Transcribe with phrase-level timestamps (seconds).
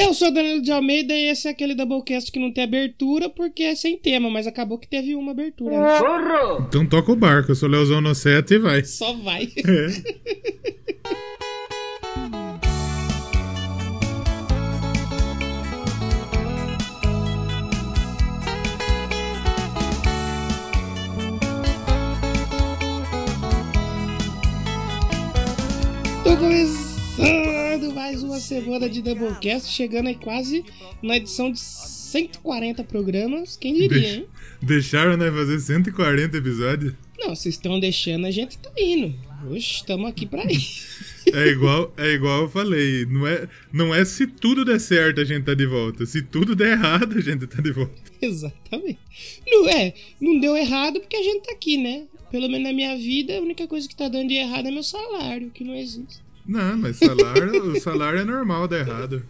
[0.00, 3.28] Eu sou o Danilo de Almeida e esse é aquele Doublecast que não tem abertura
[3.28, 5.72] porque é sem tema, mas acabou que teve uma abertura.
[5.76, 5.98] né?
[6.68, 8.84] Então toca o barco, eu sou o Leozão no 7 e vai.
[8.84, 9.48] Só vai.
[9.66, 10.38] É.
[26.24, 27.47] Tô começando
[28.38, 30.64] uma semana de Doublecast, chegando aí quase
[31.02, 33.56] na edição de 140 programas.
[33.56, 34.26] Quem diria, hein?
[34.62, 36.94] Deixaram nós fazer 140 episódios?
[37.18, 39.12] Não, vocês estão deixando, a gente tá indo.
[39.50, 40.62] Oxe, estamos aqui pra ir.
[41.34, 45.24] É igual, é igual eu falei, não é, não é se tudo der certo a
[45.24, 46.06] gente tá de volta.
[46.06, 47.92] Se tudo der errado, a gente tá de volta.
[48.22, 49.00] Exatamente.
[49.48, 52.06] Não é, não deu errado porque a gente tá aqui, né?
[52.30, 54.82] Pelo menos na minha vida, a única coisa que tá dando de errado é meu
[54.84, 56.27] salário, que não existe.
[56.48, 59.22] Não, mas salário, o salário é normal dar errado.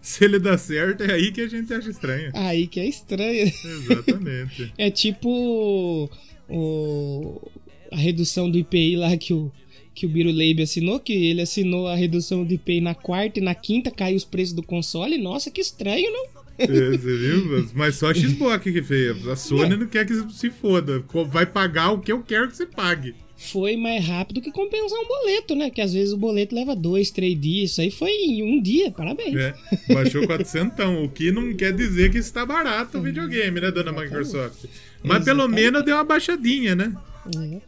[0.00, 2.30] Se ele dá certo, é aí que a gente acha estranho.
[2.34, 3.52] Aí que é estranho.
[3.64, 4.72] Exatamente.
[4.78, 6.10] É tipo
[6.48, 7.50] o,
[7.90, 9.52] a redução do IPI lá que o,
[9.94, 13.42] que o Biro Leib assinou, que ele assinou a redução do IPI na quarta e
[13.42, 15.18] na quinta caiu os preços do console.
[15.18, 16.42] Nossa, que estranho, não?
[16.58, 17.68] É, Você viu?
[17.74, 19.26] Mas só a Xbox que fez.
[19.28, 21.04] A Sony não quer que se foda.
[21.28, 23.14] Vai pagar o que eu quero que você pague.
[23.50, 25.68] Foi mais rápido que compensar um boleto, né?
[25.68, 27.70] Que às vezes o boleto leva dois, três dias.
[27.72, 29.34] Isso aí foi em um dia, parabéns.
[29.36, 29.54] É,
[29.92, 34.64] baixou 400, o que não quer dizer que está barato o videogame, né, dona Microsoft?
[35.02, 35.60] Mas pelo Exatamente.
[35.64, 36.94] menos deu uma baixadinha, né?
[37.36, 37.60] É.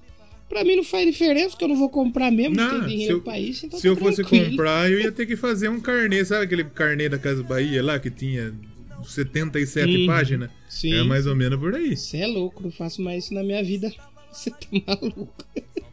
[0.48, 3.16] Pra mim não faz diferença, porque eu não vou comprar mesmo, não, tem se dinheiro
[3.16, 5.80] eu, pra isso, então se eu tá fosse comprar, eu ia ter que fazer um
[5.80, 8.54] carnê, sabe aquele carnê da Casa Bahia lá que tinha
[9.02, 10.06] 77 Uhum.
[10.06, 10.50] páginas?
[10.68, 10.94] Sim.
[10.94, 11.96] É mais ou menos por aí.
[11.96, 13.92] Você é louco, não faço mais isso na minha vida.
[14.34, 15.32] Você tá maluco.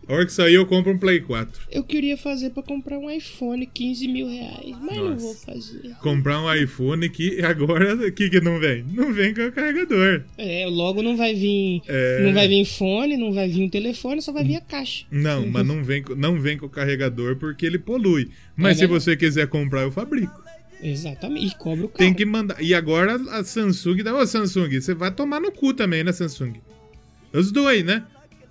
[0.08, 1.68] A hora que sair, eu compro um Play 4.
[1.72, 5.26] Eu queria fazer pra comprar um iPhone 15 mil reais, mas não Nossa.
[5.26, 5.96] vou fazer.
[6.02, 8.84] Comprar um iPhone que agora, o que que não vem?
[8.92, 10.24] Não vem com o carregador.
[10.38, 11.82] É, logo não vai vir.
[11.88, 12.24] É.
[12.26, 15.06] Não vai vir fone, não vai vir um telefone, só vai vir a caixa.
[15.10, 18.32] Não, mas não vem, com- não vem com o carregador porque ele polui.
[18.56, 20.42] Mas É se você quiser comprar, eu fabrico.
[20.84, 21.46] Exatamente.
[21.46, 21.98] E cobra o carro.
[22.00, 22.62] Tem que mandar.
[22.62, 24.14] E agora a Samsung dá.
[24.14, 26.54] Ô, Samsung, você vai tomar no cu também, né, Samsung?
[27.32, 28.04] Os dois, né?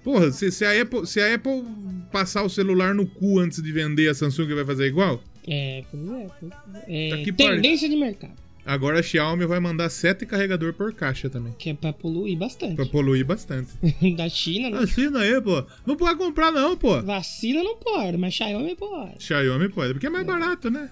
[0.02, 1.62] Porra, se, se a Apple, se a Apple
[2.10, 5.22] passar o celular no cu antes de vender, a Samsung vai fazer igual?
[5.46, 6.26] É, pois é.
[6.40, 6.52] pois
[6.88, 7.08] é.
[7.08, 8.32] É, Tá tendência de mercado.
[8.64, 11.54] Agora a Xiaomi vai mandar sete carregador por caixa também.
[11.58, 12.76] Que é pra poluir bastante.
[12.76, 13.70] Pra poluir bastante.
[14.16, 14.78] da China, né?
[14.84, 15.64] Assina aí, pô.
[15.86, 17.00] Não pode comprar, não, pô.
[17.02, 19.14] Vacina não pode, mas Xiaomi pode.
[19.24, 20.90] Xiaomi pode, porque é mais barato, né?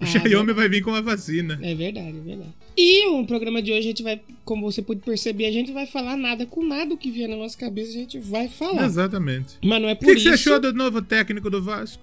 [0.00, 0.52] O Ah, Xiaomi né?
[0.52, 1.58] vai vir com uma vacina.
[1.60, 2.54] É verdade, é verdade.
[2.80, 5.84] E o programa de hoje a gente vai, como você pode perceber, a gente vai
[5.84, 8.84] falar nada com nada o que vier na nossa cabeça, a gente vai falar.
[8.84, 9.56] Exatamente.
[9.64, 10.28] Mas não é O por que, que isso.
[10.28, 12.00] você achou do novo técnico do Vasco?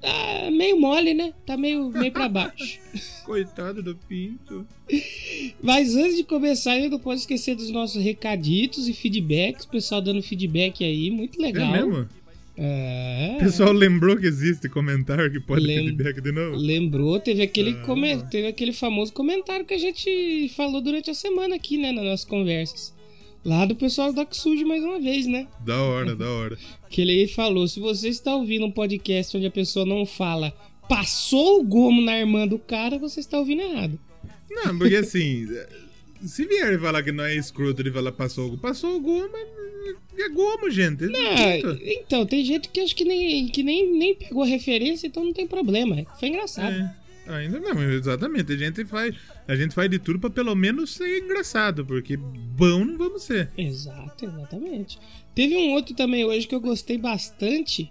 [0.00, 1.34] Tá meio mole, né?
[1.44, 2.78] Tá meio, meio pra baixo.
[3.24, 4.66] Coitado do Pinto.
[5.62, 9.66] Mas antes de começar, eu não posso esquecer dos nossos recaditos e feedbacks.
[9.66, 11.74] O pessoal dando feedback aí, muito legal.
[11.74, 12.08] É mesmo?
[12.56, 13.34] É.
[13.36, 16.56] O pessoal lembrou que existe comentário que pode Lem- feedback de novo?
[16.56, 17.82] Lembrou, teve aquele, Ah.
[17.84, 22.04] come- teve aquele famoso comentário que a gente falou durante a semana aqui, né, nas
[22.04, 22.94] nossas conversas.
[23.44, 25.46] Lá do pessoal do Oxud mais uma vez, né?
[25.64, 26.56] Da hora, da hora.
[26.88, 30.52] Que ele falou: se você está ouvindo um podcast onde a pessoa não fala
[30.88, 33.98] passou o gomo na irmã do cara, você está ouvindo errado.
[34.50, 35.46] Não, porque assim,
[36.24, 39.28] se vier falar que não é escroto de falar passou o gol, passou o gol,
[39.32, 39.48] mas
[40.18, 41.04] é gomo, gente.
[41.04, 41.80] Ah, Ponto.
[41.82, 45.32] então, tem gente que acho que nem, que nem, nem pegou a referência, então não
[45.32, 46.04] tem problema.
[46.18, 46.74] Foi engraçado.
[46.74, 46.94] É,
[47.32, 48.52] ainda não, exatamente.
[48.52, 49.14] A gente faz,
[49.46, 53.50] a gente faz de tudo pra pelo menos ser engraçado, porque bom não vamos ser.
[53.56, 54.98] Exato, exatamente.
[55.34, 57.90] Teve um outro também hoje que eu gostei bastante,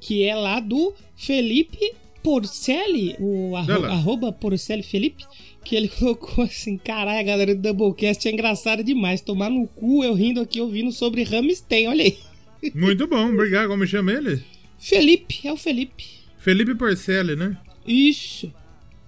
[0.00, 5.24] que é lá do Felipe Porcelli, o arro arroba Porcelli Felipe,
[5.64, 10.04] que ele colocou assim, caralho, a galera do Doublecast é engraçada demais, tomar no cu
[10.04, 12.18] eu rindo aqui ouvindo sobre Ramstein, olha aí.
[12.74, 13.68] Muito bom, obrigado.
[13.68, 14.42] Como chama ele?
[14.78, 16.04] Felipe, é o Felipe.
[16.38, 17.56] Felipe Porcelli, né?
[17.86, 18.52] Isso.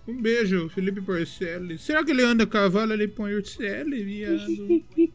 [0.07, 1.79] Um beijo, Felipe Porcelli.
[1.79, 4.85] Será que ele anda a cavalo ali Porcelli, viado?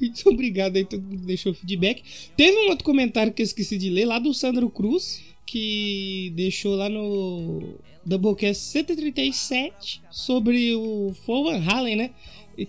[0.00, 2.02] Muito obrigado aí, todo mundo deixou feedback.
[2.36, 6.76] Teve um outro comentário que eu esqueci de ler, lá do Sandro Cruz, que deixou
[6.76, 12.10] lá no Doublecast 137 sobre o Paul Van Halen, né?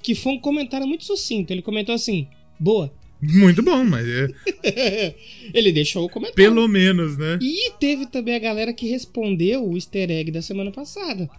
[0.01, 1.51] Que foi um comentário muito sucinto.
[1.51, 2.27] Ele comentou assim:
[2.59, 2.91] boa.
[3.21, 5.15] Muito bom, mas é
[5.53, 6.35] Ele deixou o comentário.
[6.35, 7.39] pelo menos, né?
[7.41, 11.29] E teve também a galera que respondeu o easter egg da semana passada.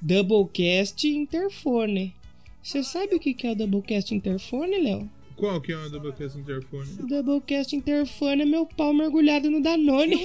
[0.00, 2.14] Doublecast Interfone.
[2.62, 5.10] Você sabe o que que é o Doublecast Interfone, Léo?
[5.36, 6.86] Qual que é o Doublecast Interfone?
[7.06, 10.16] Doublecast Interfone é meu pau mergulhado no Danone.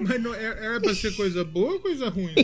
[0.00, 2.34] Mas não, era, era pra ser coisa boa ou coisa ruim?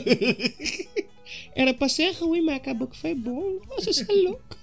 [1.54, 3.60] Era pra ser ruim, mas acabou que foi bom.
[3.68, 4.56] Nossa, você é louco.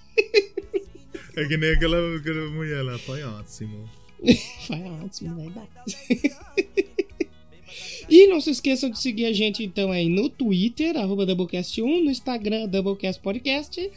[1.36, 3.90] É que nem aquela, aquela mulher lá, foi ótimo.
[4.66, 5.98] Foi ótimo, verdade.
[8.10, 12.10] E não se esqueçam de seguir a gente então aí no Twitter, arroba Doublecast1, no
[12.10, 13.92] Instagram, Doublecast Podcast.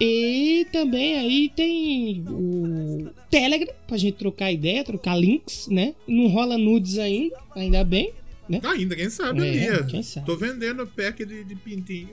[0.00, 5.94] E também aí tem o Telegram, pra gente trocar ideia, trocar links, né?
[6.06, 8.12] Não rola nudes ainda, ainda bem,
[8.48, 8.60] né?
[8.64, 9.86] Ainda, quem sabe É, ali.
[9.90, 10.26] quem sabe.
[10.26, 12.10] Tô vendendo pack de, de pintinho.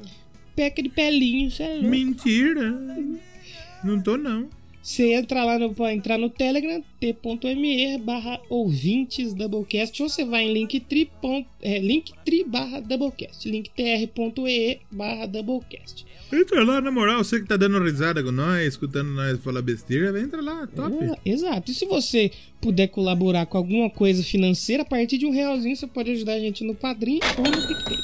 [0.56, 1.82] Peca de pelinho, cê é.
[1.82, 2.72] Mentira.
[3.84, 4.48] Não tô, não.
[4.84, 10.44] Você entra lá no, pra entrar no Telegram, t.me barra ouvintes Doublecast, ou você vai
[10.46, 11.10] em linktree,
[11.62, 16.06] é, linktree barra Doublecast, linktr.ee barra Doublecast.
[16.34, 20.18] Entra lá, na moral, você que tá dando risada com nós, escutando nós falar besteira,
[20.20, 20.96] entra lá, top.
[21.04, 21.72] É, exato.
[21.72, 22.32] E se você
[22.62, 26.40] puder colaborar com alguma coisa financeira, a partir de um realzinho você pode ajudar a
[26.40, 27.98] gente no Padrim ou no PicPay.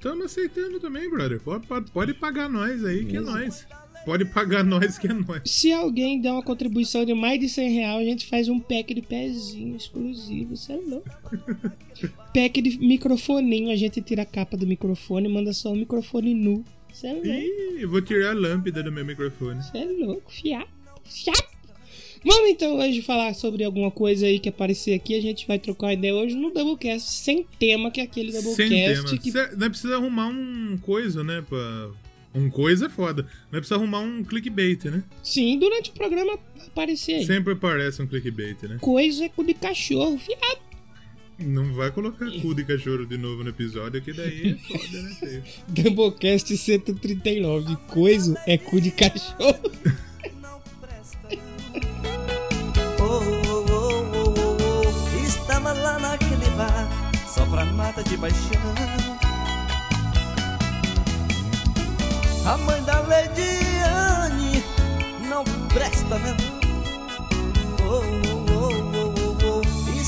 [0.00, 1.40] Tamo aceitando também, brother.
[1.40, 3.66] Pode, pode, pode pagar nós aí, que é nós.
[4.06, 5.42] Pode pagar nós, que é nós.
[5.44, 8.94] Se alguém der uma contribuição de mais de 100 reais, a gente faz um pack
[8.94, 11.10] de pezinho exclusivo, você é louco.
[12.32, 16.32] pack de microfoninho, a gente tira a capa do microfone e manda só o microfone
[16.34, 16.64] nu.
[16.96, 19.62] Você é louco, Ih, eu vou tirar a lâmpada do meu microfone.
[19.62, 20.70] você é louco, fiapo,
[21.04, 21.56] fiapo.
[22.24, 25.14] Vamos então hoje falar sobre alguma coisa aí que aparecer aqui.
[25.14, 28.42] A gente vai trocar uma ideia hoje no Doublecast sem tema, que é aquele Sem
[28.42, 29.18] Doublecast tema.
[29.18, 31.44] que Cê, nós precisa arrumar um coisa, né?
[31.46, 31.90] Pra...
[32.34, 33.24] Um coisa é foda.
[33.52, 35.04] Nós precisa arrumar um clickbait, né?
[35.22, 37.26] Sim, durante o programa aparecer aí.
[37.26, 38.78] Sempre aparece um clickbait, né?
[38.80, 40.65] Coisa é de cachorro, fiado.
[41.38, 45.16] Não vai colocar cu de cachorro de novo no episódio, que daí é foda, né,
[45.20, 45.42] feio?
[45.68, 47.76] Doublecast 139.
[47.88, 49.70] Coisa é cu de cachorro.
[52.98, 55.26] Oh, oh, oh, oh, oh, oh.
[55.26, 56.88] Estava lá naquele bar,
[57.28, 58.60] só pra mata de paixão.
[62.44, 64.62] A mãe da Lediane
[65.28, 66.36] não presta, não.
[67.86, 68.35] Oh, oh, oh.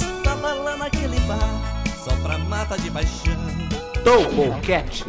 [0.01, 3.35] Estava lá naquele bar, só pra mata de paixão.
[4.05, 5.05] Doublecat,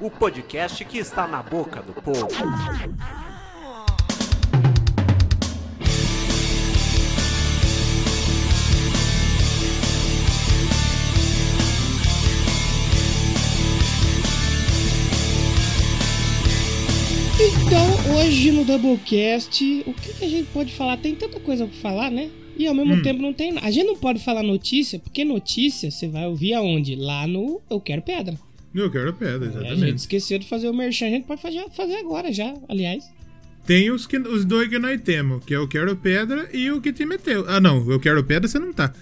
[0.00, 2.28] o podcast que está na boca do povo.
[17.40, 20.96] Então, hoje no Doublecast, o que, que a gente pode falar?
[20.96, 22.30] Tem tanta coisa pra falar, né?
[22.56, 23.66] E ao mesmo tempo não tem nada.
[23.66, 26.94] A gente não pode falar notícia, porque notícia você vai ouvir aonde?
[26.96, 28.38] Lá no Eu Quero Pedra.
[28.74, 29.98] Eu quero pedra, É, a gente exatamente.
[29.98, 33.04] esqueceu de fazer o merchan, a gente pode fazer, fazer agora já, aliás.
[33.64, 36.80] Tem os, que, os dois que nós temos, que é o Quero Pedra e o
[36.80, 37.44] que te meteu.
[37.48, 38.92] Ah, não, eu Quero Pedra você não tá.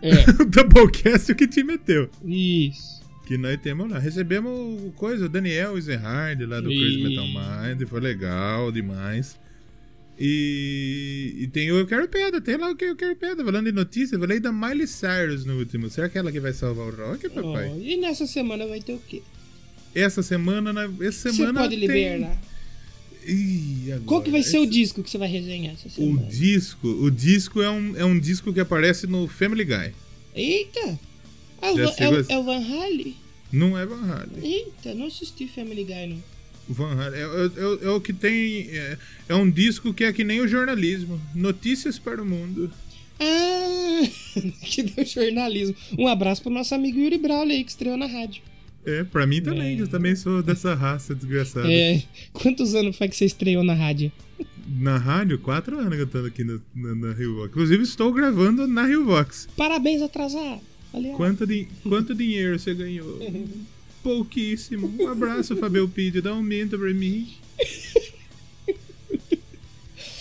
[0.00, 2.08] É, o Doublecast é o que te meteu.
[2.24, 2.98] isso.
[3.26, 3.98] Que nós temos lá.
[3.98, 9.38] Recebemos coisa, o Daniel Ezerhard lá do Crazy E- Metal Mind, foi legal demais.
[10.20, 13.44] E, e tem o Eu Quero Pedra, tem lá o que Eu Quero Pedra.
[13.44, 15.88] Falando de notícia, falei da Miley Cyrus no último.
[15.88, 17.68] Será que é ela que vai salvar o rock, papai?
[17.70, 19.22] Ó, e nessa semana vai ter o quê?
[19.94, 21.80] Essa semana, na- essa Você semana pode tem...
[21.80, 22.40] liberar.
[23.26, 25.90] Ih, agora, Qual que vai ser o esse- disco que você vai resenhar essa O
[25.90, 26.26] semana?
[26.28, 29.92] disco, o disco é um, é um disco que aparece no Family Guy.
[30.34, 30.98] Eita!
[31.60, 32.32] É o, Van, é, o, você.
[32.32, 33.16] é o Van Halen?
[33.52, 34.42] Não é Van Halen.
[34.42, 36.22] Eita, não assisti Family Guy, não.
[36.68, 38.68] O Van Halen é, é- é- é o que tem.
[38.70, 38.98] É,
[39.30, 41.20] é um disco que é que nem o jornalismo.
[41.34, 42.70] Notícias para o mundo.
[43.20, 44.02] Ah,
[44.62, 45.74] que deu jornalismo.
[45.98, 48.42] Um abraço pro nosso amigo Yuri Brawley aí, que estreou na rádio.
[48.86, 49.76] É, pra mim também.
[49.78, 49.80] É.
[49.82, 51.70] Eu também sou dessa raça desgraçada.
[51.70, 54.12] É, quantos anos faz que você estreou na rádio?
[54.80, 57.48] Na rádio, quatro anos que eu tô aqui na, na, na Rio Vox.
[57.50, 59.48] Inclusive, estou gravando na Rio Vox.
[59.56, 60.60] Parabéns, atrasado.
[60.92, 63.18] Aliás, Quanto, di- quanto dinheiro você ganhou?
[64.08, 64.90] Pouquíssimo.
[64.98, 66.22] Um abraço, Fabio Pidio.
[66.22, 67.28] Dá um aumento pra mim.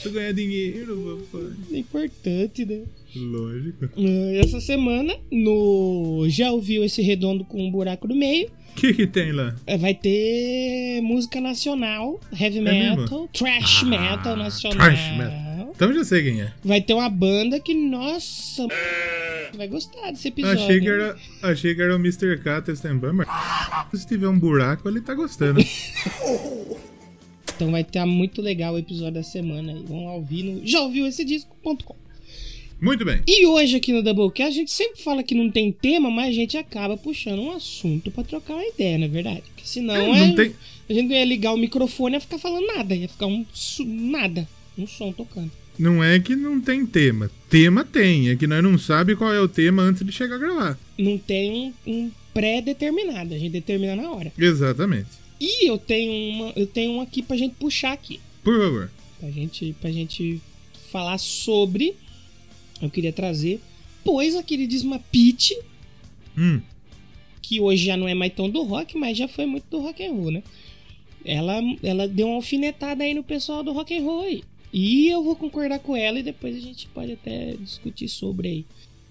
[0.01, 1.49] Se eu ganhar dinheiro, papai.
[1.71, 2.81] é importante, né?
[3.15, 3.85] Lógico.
[3.97, 8.47] Ah, Essa semana, no Já ouviu esse redondo com um buraco no meio?
[8.47, 9.55] O que que tem lá?
[9.65, 13.01] Eh, Vai ter música nacional, heavy mesmo?
[13.03, 14.77] metal, trash metal nacional.
[14.77, 15.71] Trash metal.
[15.75, 16.51] Então já sei quem é.
[16.63, 18.67] Vai ter uma banda que, nossa,
[19.55, 20.63] vai gostar desse episódio.
[20.63, 22.37] Achei que, era, achei que era o Mr.
[22.39, 23.07] K testando,
[23.93, 25.59] se tiver um buraco, ele tá gostando.
[27.55, 29.83] Então vai estar muito legal o episódio da semana aí.
[29.83, 31.95] Vão ouvir no já ouviu esse disco.com.
[32.79, 33.23] Muito bem.
[33.25, 36.33] E hoje aqui no Doublecast a gente sempre fala que não tem tema, mas a
[36.33, 39.41] gente acaba puxando um assunto pra trocar uma ideia, não é verdade?
[39.47, 40.53] Porque senão É, é, tem-
[40.87, 43.43] a gente não ia ligar o microfone e ia ficar falando nada, ia ficar um
[43.87, 45.51] nada, um som tocando.
[45.79, 47.29] Não é que não tem tema.
[47.49, 50.39] Tema tem, é que nós não sabe qual é o tema antes de chegar a
[50.39, 50.79] gravar.
[50.97, 54.31] Não tem um, pré-determinado, a gente determina na hora.
[54.37, 55.09] Exatamente.
[55.39, 58.19] E eu tenho uma, eu tenho um aqui pra gente puxar aqui.
[58.43, 58.91] Por favor.
[59.19, 60.41] Pra gente, pra gente
[60.91, 61.95] falar sobre.
[62.81, 63.59] Eu queria trazer,
[64.03, 65.55] pois a queridíssima Peach,
[66.37, 66.61] Hum.
[67.41, 70.05] que hoje já não é mais tão do rock, mas já foi muito do rock
[70.05, 70.43] and roll, né?
[71.25, 74.43] Ela, ela deu uma alfinetada aí no pessoal do rock and roll aí.
[74.71, 78.65] E eu vou concordar com ela e depois a gente pode até discutir sobre aí.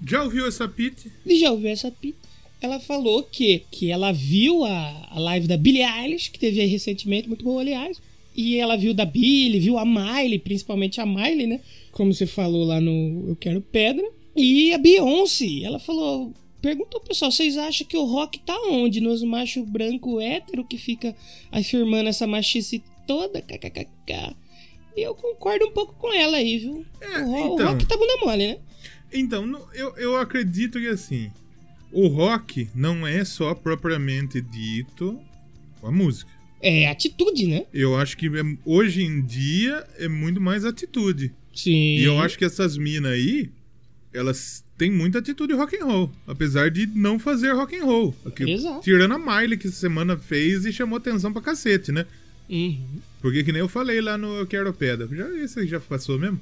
[0.06, 1.10] Já ouviu essa Pete?
[1.24, 2.16] E já ouviu essa Pete?
[2.60, 6.66] Ela falou que, que ela viu a, a live da Billie Eilish, que teve aí
[6.66, 8.00] recentemente, muito boa, aliás.
[8.34, 11.60] E ela viu da Billie, viu a Miley, principalmente a Miley, né?
[11.90, 14.06] Como você falou lá no Eu Quero Pedra.
[14.34, 16.34] E a Beyoncé, ela falou.
[16.60, 19.00] Perguntou pessoal, vocês acham que o rock tá onde?
[19.00, 21.14] Nos macho branco hétero que fica
[21.50, 23.40] afirmando essa machice toda?
[23.40, 24.34] KKKK.
[24.96, 26.86] E eu concordo um pouco com ela aí, viu?
[27.00, 27.68] É, o, ro- o então.
[27.72, 28.58] rock tá bunda mole, né?
[29.12, 31.30] Então, eu, eu acredito que assim,
[31.92, 35.20] o rock não é só propriamente dito
[35.82, 36.30] a música.
[36.62, 37.66] É atitude, né?
[37.72, 41.32] Eu acho que é- hoje em dia é muito mais atitude.
[41.54, 41.98] Sim.
[41.98, 43.50] E eu acho que essas minas aí,
[44.12, 48.14] elas têm muita atitude rock and roll, apesar de não fazer rock and roll.
[48.24, 48.80] Aqui- Exato.
[48.80, 52.06] Tirando a Miley que essa semana fez e chamou atenção pra cacete, né?
[52.48, 53.00] Uhum.
[53.20, 55.08] Porque que nem eu falei lá no Eu Quero Pedra.
[55.10, 56.40] Já, esse aí já passou mesmo?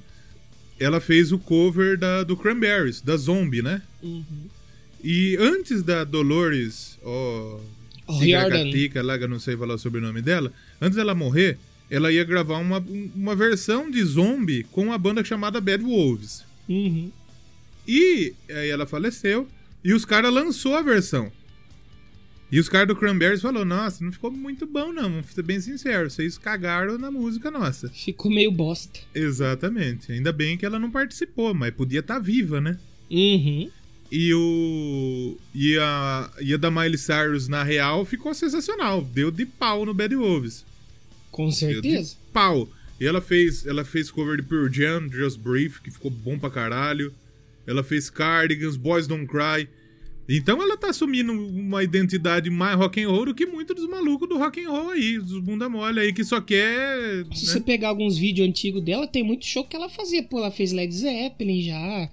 [0.78, 3.80] Ela fez o cover da, do Cranberries, da Zombie, né?
[4.02, 4.24] Uhum.
[5.02, 7.60] E antes da Dolores, ó.
[8.06, 8.70] Oh, Riordan.
[8.70, 10.52] Tica, lá, que eu não sei falar o sobrenome dela.
[10.80, 11.58] Antes dela morrer,
[11.90, 12.84] ela ia gravar uma,
[13.14, 16.44] uma versão de Zombie com uma banda chamada Bad Wolves.
[16.68, 17.10] Uhum.
[17.86, 19.48] E aí ela faleceu
[19.82, 21.30] e os caras lançou a versão.
[22.52, 25.60] E os caras do Cranberries falou: "Nossa, não ficou muito bom não, vamos ser bem
[25.60, 27.88] sincero, vocês cagaram na música nossa".
[27.88, 29.00] Ficou meio bosta.
[29.14, 30.12] Exatamente.
[30.12, 32.78] Ainda bem que ela não participou, mas podia estar viva, né?
[33.10, 33.70] Uhum.
[34.12, 39.44] E o e a e a da Miley Cyrus na real ficou sensacional, deu de
[39.46, 40.64] pau no Bad Wolves.
[41.30, 42.10] Com Deu certeza.
[42.10, 42.68] de pau.
[43.00, 46.48] E ela fez, ela fez cover de Pearl Jam, Just Brief, que ficou bom pra
[46.48, 47.12] caralho.
[47.66, 49.68] Ela fez Cardigans, Boys Don't Cry.
[50.28, 54.28] Então ela tá assumindo uma identidade mais rock and roll do que muitos dos malucos
[54.28, 57.24] do rock and roll aí, dos bunda mole aí, que só quer...
[57.34, 57.52] Se né?
[57.52, 60.22] você pegar alguns vídeos antigos dela, tem muito show que ela fazia.
[60.22, 62.10] Pô, ela fez Led Zeppelin já.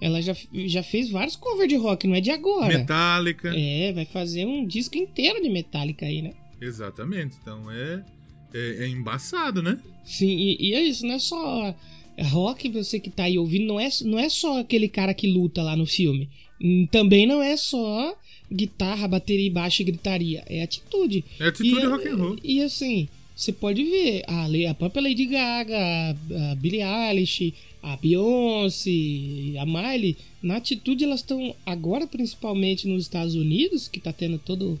[0.00, 2.78] Ela já, já fez vários covers de rock, não é de agora.
[2.78, 3.52] Metallica.
[3.56, 6.32] É, vai fazer um disco inteiro de Metallica aí, né?
[6.60, 7.36] Exatamente.
[7.40, 8.04] Então é,
[8.52, 9.78] é, é embaçado, né?
[10.04, 11.74] Sim, e, e é isso, não é só
[12.22, 15.62] rock, você que tá aí ouvindo, não é, não é só aquele cara que luta
[15.62, 16.28] lá no filme.
[16.60, 18.16] Hum, Também não é só
[18.52, 20.44] guitarra, bateria, baixo e gritaria.
[20.46, 21.24] É atitude.
[21.40, 22.36] É atitude e, rock and roll.
[22.42, 27.52] E assim, você pode ver a, a própria Lady Gaga, a, a Billie Eilish,
[27.82, 34.12] a Beyoncé, a Miley, na atitude elas estão agora principalmente nos Estados Unidos, que tá
[34.12, 34.80] tendo todo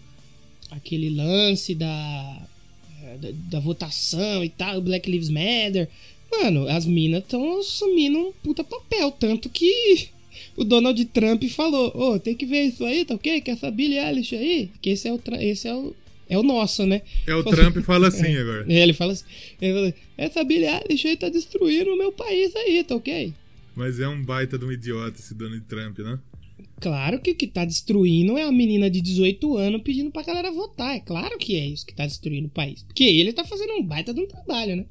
[0.70, 2.46] aquele lance da,
[3.20, 5.88] da, da votação e tal, Black Lives Matter.
[6.42, 10.08] Mano, as minas estão assumindo um puta papel, tanto que
[10.56, 13.40] o Donald Trump falou, ô, tem que ver isso aí, tá ok?
[13.40, 15.94] Que essa Billie Eilish aí, que esse é o, esse é o,
[16.28, 17.02] é o nosso, né?
[17.26, 18.64] É o Trump fala assim agora.
[18.68, 19.24] É, ele fala assim,
[19.60, 23.32] ele fala, essa Billie Eilish aí tá destruindo o meu país aí, tá ok?
[23.76, 26.18] Mas é um baita de um idiota esse Donald Trump, né?
[26.80, 30.52] Claro que o que tá destruindo é a menina de 18 anos pedindo pra galera
[30.52, 30.96] votar.
[30.96, 32.82] É claro que é isso que tá destruindo o país.
[32.82, 34.86] Porque ele tá fazendo um baita de um trabalho, né?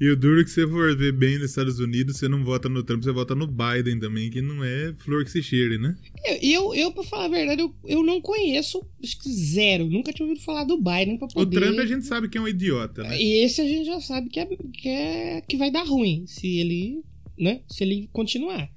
[0.00, 2.70] E o duro é que você for ver bem nos Estados Unidos, você não vota
[2.70, 5.94] no Trump, você vota no Biden também, que não é flor que se cheire, né?
[6.24, 9.84] Eu, eu, eu pra falar a verdade, eu, eu não conheço, acho que zero.
[9.84, 11.60] Nunca tinha ouvido falar do Biden pra O poder...
[11.60, 13.20] Trump a gente sabe que é um idiota, né?
[13.20, 16.46] E esse a gente já sabe que, é, que, é, que vai dar ruim se
[16.46, 17.02] ele,
[17.38, 17.60] né?
[17.68, 18.70] Se ele continuar.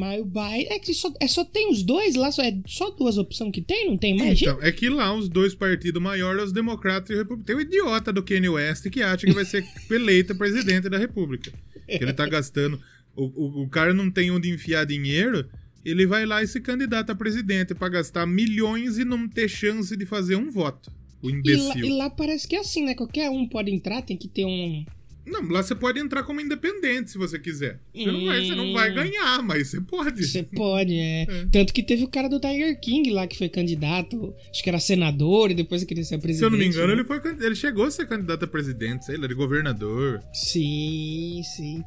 [0.00, 0.66] Mas o Biden.
[0.70, 3.60] É que só, é, só tem os dois lá, só, é só duas opções que
[3.60, 4.48] tem, não tem mais gente?
[4.48, 7.44] Então, é que lá os dois partidos maiores, os democratas e o republicano.
[7.44, 11.52] Tem o idiota do Kanye West que acha que vai ser eleito presidente da república.
[11.86, 12.80] Que ele tá gastando.
[13.14, 15.46] O, o, o cara não tem onde enfiar dinheiro,
[15.84, 19.94] ele vai lá e se candidata a presidente pra gastar milhões e não ter chance
[19.94, 20.90] de fazer um voto.
[21.22, 21.84] O E lá, imbecil.
[21.84, 22.94] e lá parece que é assim, né?
[22.94, 24.84] Qualquer um pode entrar, tem que ter um.
[25.30, 27.80] Não, lá você pode entrar como independente se você quiser.
[27.94, 30.26] Você, não, vai, você não vai ganhar, mas você pode.
[30.26, 31.20] Você pode, é.
[31.30, 31.46] É.
[31.52, 34.80] Tanto que teve o cara do Tiger King lá que foi candidato, acho que era
[34.80, 36.38] senador e depois queria ser presidente.
[36.38, 36.94] Se eu não me engano, né?
[36.94, 40.22] ele, foi, ele chegou a ser candidato a presidente, sei lá, de governador.
[40.32, 41.84] Sim, sim.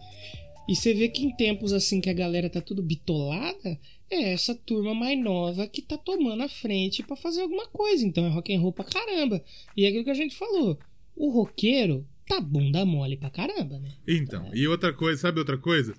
[0.68, 3.78] E você vê que em tempos assim que a galera tá tudo bitolada,
[4.10, 8.06] é essa turma mais nova que tá tomando a frente pra fazer alguma coisa.
[8.06, 9.44] Então é rock and roll pra caramba.
[9.76, 10.78] E é aquilo que a gente falou.
[11.16, 13.90] O roqueiro, tá bunda mole pra caramba, né?
[14.08, 15.94] Então, e outra coisa, sabe outra coisa?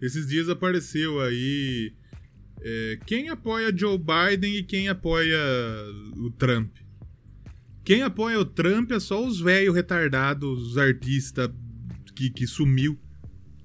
[0.00, 1.92] Esses dias apareceu aí
[2.62, 5.38] é, quem apoia Joe Biden e quem apoia
[6.16, 6.76] o Trump.
[7.84, 11.50] Quem apoia o Trump é só os velhos retardados, os artistas
[12.14, 12.98] que, que sumiu.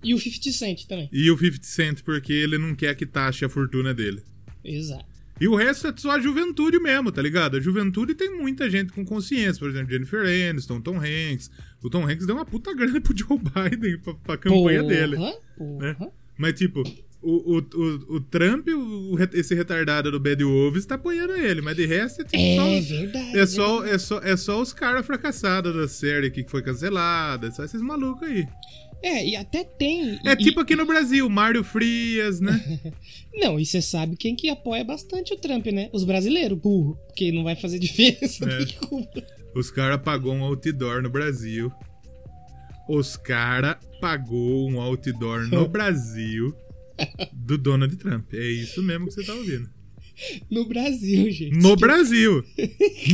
[0.02, 1.10] E o 50 Cent também.
[1.12, 4.24] E o 50 Cent, porque ele não quer que taxe a fortuna dele.
[4.64, 5.15] Exato.
[5.40, 7.58] E o resto é só a juventude mesmo, tá ligado?
[7.58, 9.60] A juventude tem muita gente com consciência.
[9.60, 11.52] Por exemplo, Jennifer Aniston, Tom Hanks.
[11.84, 13.38] O Tom Hanks deu uma puta grana pro Joe
[13.70, 15.18] Biden pra, pra campanha porra, dele.
[15.58, 15.80] Porra.
[15.80, 15.96] Né?
[16.38, 16.84] Mas, tipo,
[17.22, 21.60] o, o, o, o Trump, o, esse retardado do Bad Wolves, tá apoiando ele.
[21.62, 23.38] Mas de resto é tipo É só, verdade.
[23.38, 23.94] é só, verdade.
[23.94, 27.48] é só, é só os caras fracassados da série aqui que foi cancelada.
[27.48, 28.48] É só esses malucos aí.
[29.04, 30.20] É, e até tem.
[30.26, 32.60] É e- tipo aqui no Brasil, Mário Frias, né?
[33.34, 35.90] Não, e você sabe quem que apoia bastante o Trump, né?
[35.94, 36.98] Os brasileiros, burro.
[37.08, 38.60] Porque não vai fazer diferença É.
[38.66, 39.08] nenhuma.
[39.54, 41.72] Os caras pagou um outdoor no Brasil.
[42.88, 46.54] Os caras pagou um outdoor no Brasil
[47.34, 48.34] do Donald Trump.
[48.34, 49.70] É isso mesmo que você tá ouvindo.
[50.50, 51.58] No Brasil, gente.
[51.58, 52.44] No Brasil.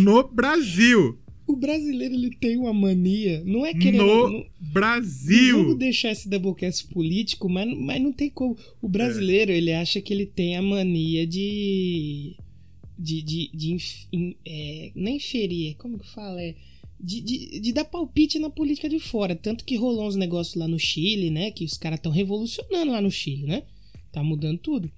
[0.02, 1.20] No Brasil.
[1.52, 3.44] O brasileiro, ele tem uma mania.
[3.46, 4.04] Não é querendo.
[4.06, 5.76] No não- vamos Brasil.
[5.78, 8.58] deixar esse Doublecast político, mas, mas não tem como.
[8.82, 8.90] O É.
[8.90, 12.36] brasileiro, ele acha que ele tem a mania de.
[12.98, 13.22] de.
[13.22, 16.42] de, de inf- in- é, não é inferir, como que fala?
[16.42, 16.56] É,
[17.00, 19.36] de, de, de dar palpite na política de fora.
[19.36, 21.50] Tanto que rolou uns negócios lá no Chile, né?
[21.52, 23.64] Que os caras estão revolucionando lá no Chile, né?
[24.12, 24.92] Tá mudando tudo.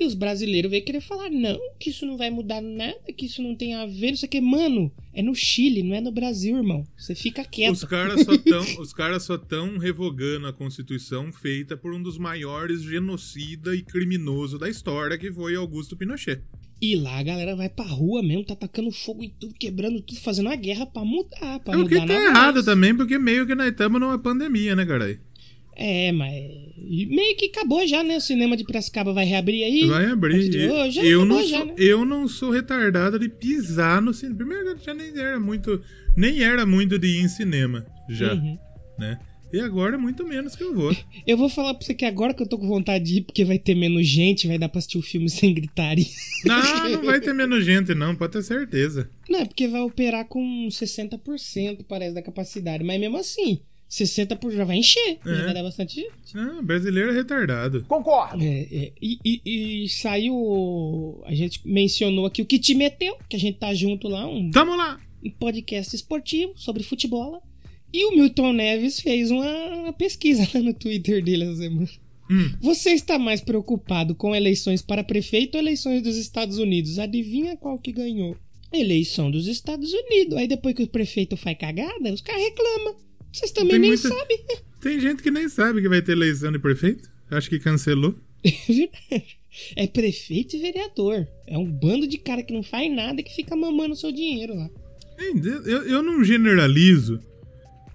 [0.00, 3.42] E os brasileiros veio querer falar, não, que isso não vai mudar nada, que isso
[3.42, 4.40] não tem a ver, isso aqui.
[4.40, 6.84] Mano, é no Chile, não é no Brasil, irmão.
[6.96, 7.72] Você fica quieto.
[7.72, 12.16] Os caras só tão, os caras só tão revogando a Constituição feita por um dos
[12.16, 16.40] maiores genocida e criminoso da história, que foi Augusto Pinochet.
[16.80, 20.20] E lá a galera vai pra rua mesmo, tá tacando fogo em tudo, quebrando tudo,
[20.20, 22.64] fazendo uma guerra pra mudar, pra É o mudar que tá errado voz.
[22.66, 25.20] também, porque meio que nós estamos numa pandemia, né, caralho?
[25.80, 26.32] É, mas
[26.76, 28.16] meio que acabou já, né?
[28.16, 29.86] O cinema de Piracicaba vai reabrir aí.
[29.86, 30.48] Vai abrir.
[30.48, 31.74] de hoje, eu, não já, sou, né?
[31.78, 34.36] eu não sou retardado de pisar no cinema.
[34.38, 35.80] Primeiro já nem era muito.
[36.16, 37.86] Nem era muito de ir em cinema.
[38.10, 38.58] Já, Uhum.
[38.98, 39.20] né?
[39.52, 40.94] E agora muito menos que eu vou.
[41.26, 43.44] Eu vou falar pra você que agora que eu tô com vontade de ir, porque
[43.46, 46.04] vai ter menos gente, vai dar pra assistir o filme sem gritaria.
[46.44, 49.08] Não, não vai ter menos gente, não, pode ter certeza.
[49.28, 52.84] Não, é porque vai operar com 60%, parece, da capacidade.
[52.84, 55.18] Mas mesmo assim, 60% já vai encher.
[55.24, 55.44] Já É.
[55.46, 56.34] vai dar bastante gente.
[56.34, 57.84] Não, brasileiro é retardado.
[57.88, 58.42] Concordo.
[58.42, 61.22] É, é, e, e- e saiu.
[61.24, 64.50] A gente mencionou aqui o que te meteu, que a gente tá junto lá, um,
[64.50, 65.00] Tamo lá!
[65.24, 67.42] um podcast esportivo sobre futebol.
[67.92, 71.88] E o Milton Neves fez uma, uma pesquisa lá no Twitter dele essa semana.
[72.30, 72.50] Hum.
[72.60, 76.98] Você está mais preocupado com eleições para prefeito ou eleições dos Estados Unidos?
[76.98, 78.36] Adivinha qual que ganhou?
[78.70, 80.36] Eleição dos Estados Unidos.
[80.36, 82.96] Aí depois que o prefeito faz cagada, os caras reclamam.
[83.32, 84.38] Vocês também Tem nem muita- sabem.
[84.80, 87.10] Tem gente que nem sabe que vai ter eleição de prefeito.
[87.30, 88.14] Acho que cancelou.
[88.44, 89.38] É verdade.
[89.74, 91.26] É prefeito e vereador.
[91.46, 94.54] É um bando de cara que não faz nada e que fica mamando seu dinheiro
[94.54, 94.70] lá.
[95.66, 97.20] Eu, eu não generalizo,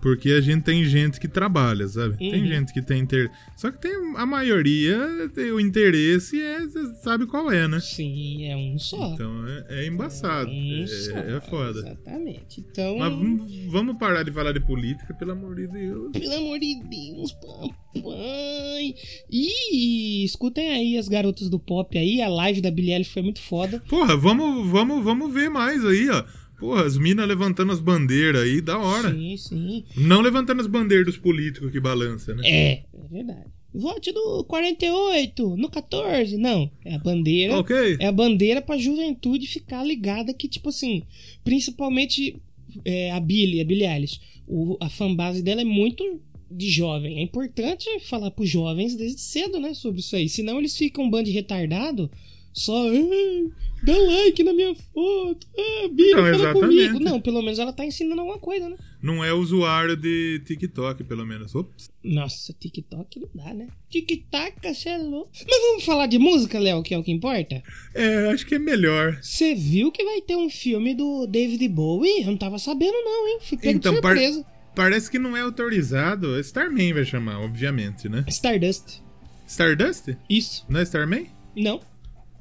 [0.03, 2.17] porque a gente tem gente que trabalha, sabe?
[2.17, 2.47] Tem Uhum.
[2.47, 3.31] gente que tem inter...
[3.55, 4.99] Só que tem a maioria,
[5.33, 7.79] tem o interesse é, você sabe qual é, né?
[7.79, 9.13] Sim, é um só.
[9.13, 10.49] Então é, é embaçado.
[10.51, 11.17] um É, só.
[11.17, 11.79] é foda.
[11.79, 12.59] Exatamente.
[12.59, 16.11] Então, Mas vamos, vamos parar de falar de política, pelo amor de Deus.
[16.11, 18.95] pelo amor de Deus, papai.
[19.31, 22.21] E escutem aí as garotas do pop aí.
[22.21, 23.81] A live da Billie Eilish foi muito foda.
[23.89, 26.23] Porra, vamos, vamos, vamos ver mais aí, ó.
[26.63, 29.11] Porra, as minas levantando as bandeiras aí, da hora.
[29.13, 29.83] Sim, sim.
[29.97, 32.41] Não levantando as bandeiras dos políticos que balança, né?
[32.45, 33.47] É, é verdade.
[33.73, 36.37] Vote no 48, no 14.
[36.37, 37.59] Não, é a bandeira.
[37.59, 37.97] Ok.
[37.99, 41.03] É a bandeira pra juventude ficar ligada que, tipo assim,
[41.43, 42.41] principalmente
[42.85, 47.17] é, a Billie, a Billie Eilish, o, a fanbase dela é muito de jovem.
[47.19, 50.29] É importante falar pros jovens desde cedo, né, sobre isso aí.
[50.29, 52.09] Senão eles ficam um bando de retardado,
[52.53, 53.49] só, "Ai,
[53.83, 56.59] dá like na minha foto, ah, Billie, Então, fala exatamente.
[56.89, 56.99] comigo.
[56.99, 58.77] Não, pelo menos ela tá ensinando alguma coisa, né?
[59.01, 61.53] Não é usuário de TikTok, pelo menos.
[61.53, 61.91] Ops.
[62.03, 63.67] Nossa, TikTok não dá, né?
[63.89, 65.29] TikTok, você é louco.
[65.33, 67.61] Mas vamos falar de música, Léo, que é o que importa?
[67.93, 69.19] É, acho que é melhor.
[69.21, 72.21] Você viu que vai ter um filme do David Bowie?
[72.21, 73.39] Eu não tava sabendo, não, hein?
[73.41, 74.45] Fui pego Então, de par- surpresa.
[74.75, 76.39] Parece que não é autorizado.
[76.39, 78.23] Starman vai chamar, obviamente, né?
[78.29, 79.01] Stardust.
[79.47, 80.15] Stardust?
[80.29, 80.65] Isso.
[80.69, 81.27] Não é Starman?
[81.55, 81.79] Não,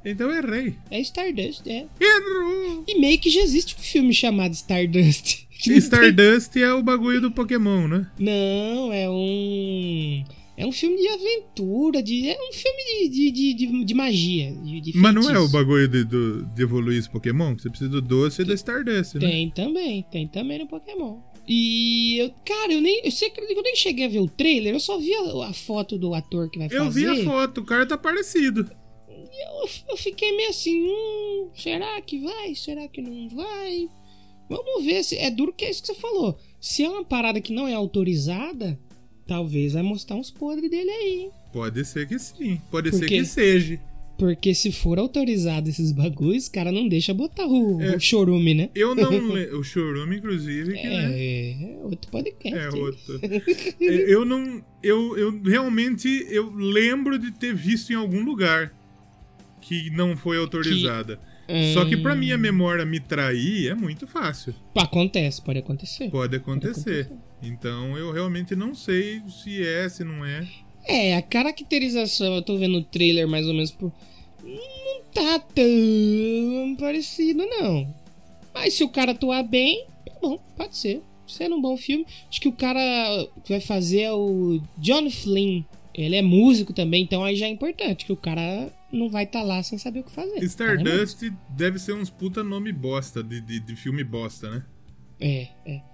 [0.04, 0.74] Então eu errei.
[0.90, 1.86] é Stardust, é.
[2.00, 2.84] Errou!
[2.88, 5.46] E meio que já existe um filme chamado Stardust.
[5.64, 8.10] Stardust é o bagulho do Pokémon, né?
[8.18, 10.24] Não, é um.
[10.56, 12.28] É um filme de aventura, de.
[12.28, 14.52] É um filme de, de, de, de- magia.
[14.52, 17.54] De, Mas não é o bagulho de, do- de evoluir esse Pokémon?
[17.56, 19.20] Você precisa do doce e do Stardust, né?
[19.20, 21.20] Tem também, tem também no Pokémon.
[21.48, 22.98] E eu, cara, eu nem.
[23.00, 24.74] Acredita que eu nem cheguei a ver o trailer?
[24.74, 27.00] Eu só vi a, a foto do ator que vai Eu fazer.
[27.14, 28.68] vi a foto, o cara tá parecido.
[29.32, 32.54] Eu, eu fiquei meio assim, hum, será que vai?
[32.54, 33.88] Será que não vai?
[34.48, 35.16] Vamos ver se.
[35.16, 36.38] É duro que é isso que você falou.
[36.60, 38.78] Se é uma parada que não é autorizada,
[39.26, 41.30] talvez vai mostrar uns podres dele aí.
[41.52, 43.80] Pode ser que sim, pode Por ser que seja.
[44.18, 47.96] Porque se for autorizado esses bagulhos, cara não deixa botar o, É.
[47.96, 48.70] o chorume, né?
[48.74, 49.10] Eu não.
[49.58, 51.12] o Chorume, inclusive, que né?
[51.12, 52.56] É, é outro podcast.
[52.56, 53.20] É outro.
[53.80, 54.64] É, eu não.
[54.82, 58.72] Eu, eu realmente eu lembro de ter visto em algum lugar
[59.62, 61.18] que não foi autorizada.
[61.74, 64.54] Só que pra Hum, minha memória me trair é muito fácil.
[64.74, 66.10] Acontece, pode acontecer.
[66.10, 67.06] Pode acontecer.
[67.06, 67.16] acontecer.
[67.42, 70.46] Então eu realmente não sei se é, se não é.
[70.86, 73.92] É, a caracterização, eu tô vendo o trailer mais ou menos por.
[74.42, 77.92] Não tá tão parecido, não.
[78.54, 81.02] Mas se o cara atuar bem, tá bom, pode ser.
[81.26, 82.06] Sendo um bom filme.
[82.28, 82.80] Acho que o cara
[83.44, 85.62] que vai fazer é o John Flynn.
[85.94, 89.42] Ele é músico também, então aí já é importante, que o cara não vai estar
[89.42, 90.42] lá sem saber o que fazer.
[90.44, 94.64] Stardust deve ser uns puta nome bosta, de, de, de filme bosta, né?
[95.20, 95.92] É, é.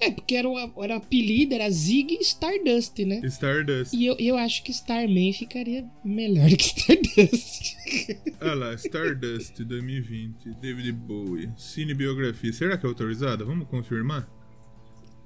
[0.00, 3.20] É, porque era o, era apelido, era Zig Stardust, né?
[3.24, 3.94] Stardust.
[3.94, 7.76] E eu, eu acho que Starman ficaria melhor que Stardust.
[8.40, 12.50] Olha lá, Stardust 2020, David Bowie, cinebiografia.
[12.50, 13.44] Será que é autorizada?
[13.44, 14.26] Vamos confirmar?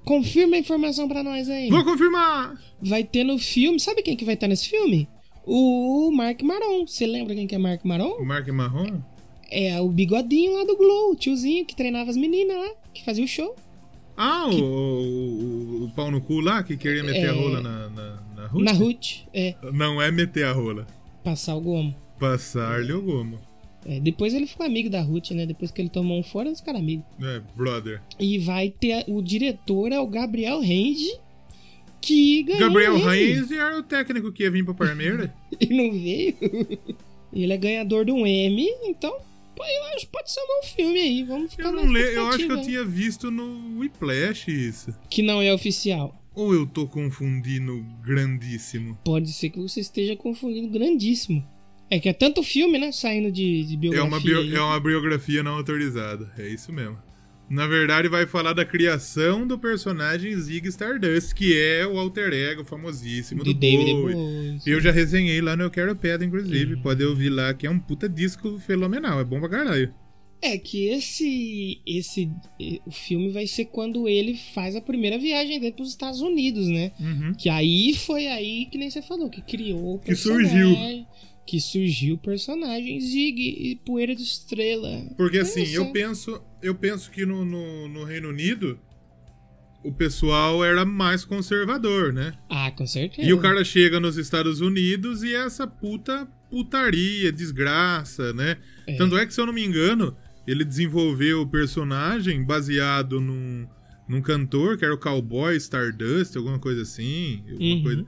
[0.03, 1.69] Confirma a informação pra nós aí.
[1.69, 2.61] Vou confirmar!
[2.81, 3.79] Vai ter no filme.
[3.79, 5.07] Sabe quem que vai estar nesse filme?
[5.45, 6.85] O Mark Maron.
[6.87, 8.23] Você lembra quem que é Mark O Maron?
[8.23, 9.01] Mark Marron?
[9.51, 13.23] É o bigodinho lá do Glow, o tiozinho que treinava as meninas lá, que fazia
[13.23, 13.55] o show.
[14.17, 17.29] Ah, o, o, o- o pau no cu lá que queria meter É.
[17.29, 18.63] a rola na, na, na Ruth?
[18.63, 20.87] Na Ruth, é, Não é meter a rola.
[21.23, 21.93] passar o gomo.
[22.19, 23.37] Passar-lhe o gomo.
[23.85, 25.45] É, depois ele ficou amigo da Ruth, né?
[25.45, 27.05] Depois que ele tomou um fora, eles ficaram amigos.
[27.21, 28.01] É, brother.
[28.19, 29.03] E vai ter.
[29.07, 31.19] O diretor é o Gabriel Range,
[32.05, 32.59] que ganhou.
[32.59, 32.97] Gabriel.
[32.97, 35.33] Reis era o técnico que ia vir pra Parmeira.
[35.59, 36.35] E não veio.
[37.33, 39.13] Ele é ganhador de um M, então.
[39.57, 41.23] Eu acho que pode ser um bom filme aí.
[41.23, 44.93] Vamos ficar Eu não lembro, eu acho que eu tinha visto no Whiplash isso.
[45.09, 46.21] Que não é oficial.
[46.33, 48.97] Ou eu tô confundindo grandíssimo?
[49.05, 51.45] Pode ser que você esteja confundindo grandíssimo.
[51.89, 52.91] É que é tanto filme, né?
[52.91, 54.07] Saindo de, de É biografia.
[54.07, 56.29] uma, bio- é uma biografia não autorizada.
[56.37, 56.97] É isso mesmo.
[57.49, 62.65] Na verdade, vai falar da criação do personagem Zig Stardust, que é o alter ego
[62.65, 64.59] famosíssimo de do David Bowie.
[64.65, 66.77] Eu já resenhei lá no Eu Quero Pedra, inclusive.
[66.77, 69.19] Pode ouvir lá, que é um puta disco fenomenal.
[69.19, 69.93] É bom pra caralho.
[70.41, 72.29] É que esse esse
[72.85, 76.91] o filme vai ser quando ele faz a primeira viagem dele pros Estados Unidos, né?
[76.99, 77.33] Uhum.
[77.33, 81.07] Que aí foi aí que nem você falou que criou o Que personagem, surgiu.
[81.45, 85.03] Que surgiu o personagem Zig e Poeira de Estrela.
[85.15, 88.79] Porque assim, eu penso, eu penso que no, no, no Reino Unido
[89.83, 92.33] o pessoal era mais conservador, né?
[92.49, 93.27] Ah, com certeza.
[93.27, 98.57] E o cara chega nos Estados Unidos e é essa puta putaria, desgraça, né?
[98.87, 98.95] É.
[98.95, 100.15] Tanto é que, se eu não me engano,
[100.47, 103.67] ele desenvolveu o personagem baseado num,
[104.07, 107.43] num cantor que era o Cowboy Stardust, alguma coisa assim.
[107.51, 107.83] Alguma Uhum.
[107.83, 108.05] coisa.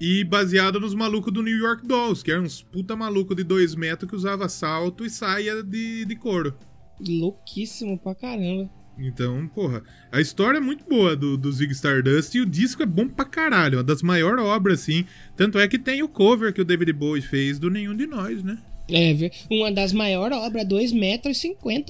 [0.00, 3.74] E baseado nos malucos do New York Dolls, que eram uns puta maluco de dois
[3.74, 6.56] metros que usava salto e saia de, de couro.
[6.98, 8.70] Louquíssimo pra caramba.
[8.98, 9.82] Então, porra,
[10.12, 13.24] a história é muito boa do, do Zig Stardust e o disco é bom pra
[13.24, 15.04] caralho, uma das maiores obras, assim.
[15.36, 18.42] Tanto é que tem o cover que o David Bowie fez do Nenhum de Nós,
[18.42, 18.58] né?
[18.92, 21.38] É, uma das maiores obras, 2,50 metros,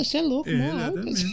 [0.08, 1.26] você é louco, É, exatamente.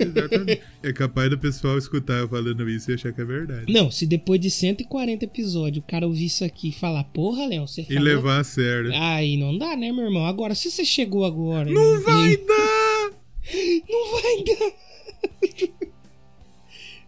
[0.00, 0.62] exatamente.
[0.82, 3.72] É capaz do pessoal escutar eu falando isso e achar que é verdade.
[3.72, 7.66] Não, se depois de 140 episódios o cara ouvir isso aqui e falar, porra, Léo,
[7.66, 8.02] você E falou...
[8.02, 8.90] levar a sério.
[8.94, 10.24] Aí não dá, né, meu irmão?
[10.26, 11.70] Agora, se você chegou agora...
[11.70, 13.12] Não e- vai dar!
[13.90, 15.84] Não vai dar!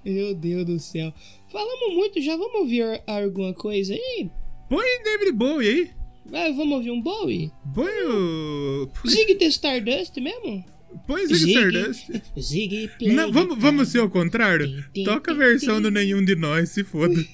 [0.04, 1.12] Meu Deus do céu.
[1.48, 4.30] Falamos muito, já vamos ouvir alguma coisa aí?
[4.68, 5.90] Põe David Bowie aí.
[6.30, 7.50] Vai, vamos ouvir um Bowie?
[7.74, 8.88] Põe o.
[9.06, 10.64] Zig the Stardust mesmo?
[11.06, 12.10] Põe Zig Stardust.
[12.40, 14.84] Zig play Não, vamos, vamos ser ao contrário?
[15.04, 17.14] Toca a versão do Nenhum de Nós, se foda.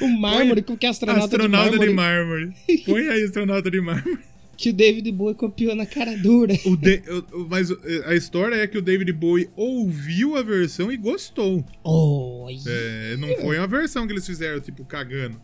[0.00, 2.46] O mármore, que é astronauta, Astronauta de de mármore.
[2.46, 2.82] mármore.
[2.86, 4.18] Põe aí, astronauta de mármore.
[4.58, 6.52] Que o David Bowie copiou na cara dura.
[6.64, 7.68] O o- mas
[8.06, 11.64] a história é que o David Bowie ouviu a versão e gostou.
[11.84, 15.40] Oh, É, não foi uma versão que eles fizeram, tipo, cagando.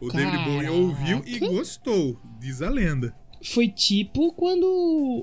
[0.00, 1.56] O David Bowie ouviu e Caraca.
[1.58, 3.14] gostou, diz a lenda.
[3.42, 4.64] Foi tipo quando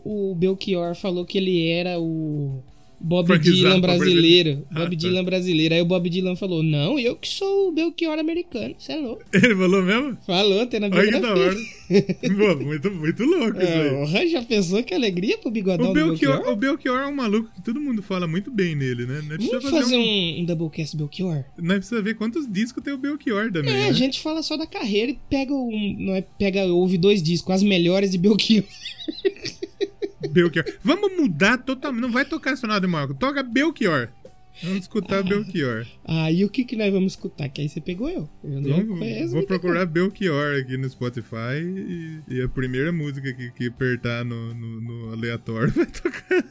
[0.03, 2.61] o Belchior falou que ele era o
[2.99, 4.65] Bob Frank Dylan Zappa brasileiro.
[4.71, 4.95] Ah, Bob tá.
[4.95, 5.75] Dylan brasileiro.
[5.75, 8.75] Aí o Bob Dylan falou: Não, eu que sou o Belchior americano.
[8.77, 9.23] Você é louco.
[9.33, 10.17] Ele falou mesmo?
[10.25, 11.45] Falou, tem na Olha que da biografia.
[11.89, 12.55] hora.
[12.55, 14.25] Pô, muito, muito louco isso aí.
[14.25, 16.53] É, já pensou que alegria pro bigodão O do Belchior, Belchior?
[16.53, 19.15] o Belchior é um maluco que todo mundo fala muito bem nele, né?
[19.27, 21.43] Nós precisa Vamos fazer um, um Doublecast Belchior?
[21.57, 23.87] Nós precisa ver quantos discos tem o Belchior também, É, né?
[23.89, 25.95] a gente fala só da carreira e pega um.
[25.99, 28.63] Não é, pega, ouve dois discos, as melhores de Belchior.
[30.29, 30.65] Belchior.
[30.83, 32.01] Vamos mudar totalmente.
[32.01, 33.13] Não vai tocar Sonado de Marco.
[33.13, 34.09] Toca Belchior.
[34.63, 35.85] Vamos escutar Belchior.
[36.05, 37.49] Ah, e o que que nós vamos escutar?
[37.49, 38.29] Que aí você pegou eu.
[38.43, 39.23] Eu não Vamos- conheço.
[39.25, 44.23] vou muita procurar Belchior aqui no Spotify e, e a primeira música que, que apertar
[44.23, 46.43] no, no- no aleatório vai tocar.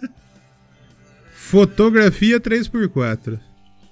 [1.33, 2.89] Fotografia 3x4.
[2.91, 3.41] coisa.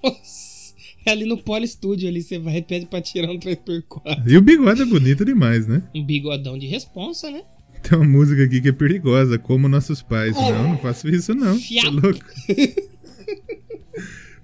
[0.02, 0.74] Nossa,
[1.06, 4.24] é ali no Poli Studio ali, você vai e pede pra tirar um 3x4.
[4.26, 5.82] E o bigode é bonito demais, né?
[5.94, 7.42] Um bigodão de responsa, né?
[7.82, 10.34] Tem uma música aqui que é perigosa, como nossos pais.
[10.36, 11.58] Não, não faço isso não.
[11.58, 12.20] Tá louco?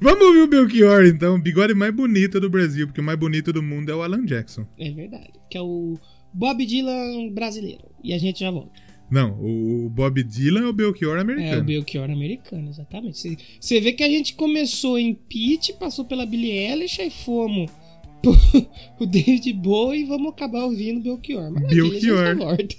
[0.00, 1.34] Vamos ouvir o Belchior, então.
[1.34, 4.24] O bigode mais bonito do Brasil, porque o mais bonito do mundo é o Alan
[4.24, 4.64] Jackson.
[4.78, 5.32] É verdade.
[5.50, 5.98] Que é o
[6.32, 7.84] Bob Dylan brasileiro.
[8.02, 8.70] E a gente já volta.
[9.10, 11.64] Não, o Bob Dylan é o Belchior É, o americano.
[11.64, 13.38] Belchior americano, exatamente.
[13.58, 17.70] Você- vê que a gente começou em Pete, passou pela Billie Eilish, aí fomos
[18.22, 18.32] pro
[19.00, 21.50] o David Bowie e vamos acabar ouvindo Belchior.
[21.50, 21.82] Maravilha,
[22.48, 22.78] a gente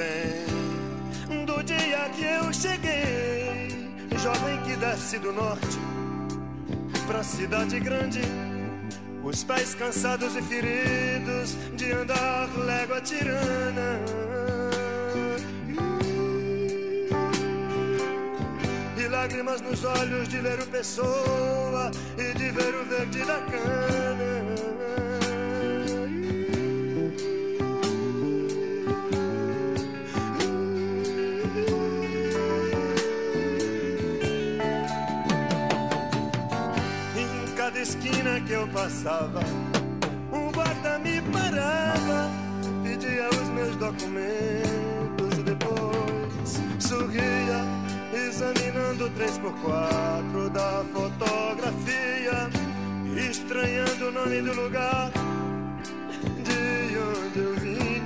[0.00, 5.78] Bem do dia que eu cheguei, jovem que desce do norte
[7.06, 8.20] pra cidade grande.
[9.22, 14.00] Os pés cansados e feridos de andar légua tirana.
[18.96, 23.99] E lágrimas nos olhos de ler o Pessoa e de ver o verde da cana.
[38.50, 39.38] Que eu passava,
[40.32, 42.28] um guarda me parava,
[42.82, 47.62] pedia os meus documentos e depois sorria,
[48.12, 52.50] examinando o 3x4 da fotografia,
[53.30, 55.12] estranhando o nome do lugar
[56.42, 58.02] de onde eu vinha.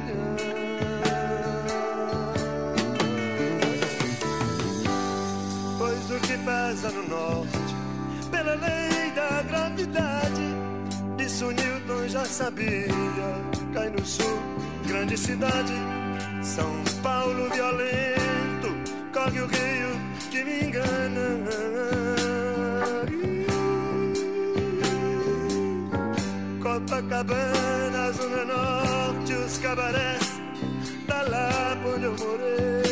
[5.78, 7.74] Pois o que pesa no norte,
[8.30, 8.93] pela lei
[9.74, 10.42] da gravidade,
[11.18, 12.87] isso Newton já sabia.
[13.72, 14.38] Cai no sul,
[14.87, 15.72] grande cidade,
[16.42, 18.68] São Paulo violento,
[19.12, 21.44] corre o rio que me engana.
[26.62, 30.40] Copacabana, Zona Norte, os cabarés,
[31.06, 32.84] tá lá onde eu morei.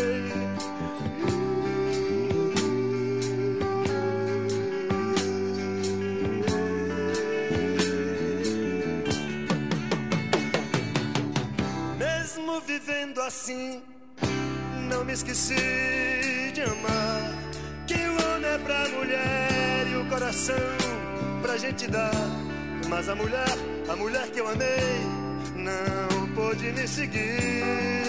[12.84, 13.80] Vivendo assim,
[14.90, 17.32] não me esqueci de amar.
[17.86, 20.56] Que o homem é pra mulher e o coração
[21.40, 22.10] pra gente dar.
[22.88, 23.56] Mas a mulher,
[23.88, 25.00] a mulher que eu amei,
[25.54, 28.02] não pôde me seguir.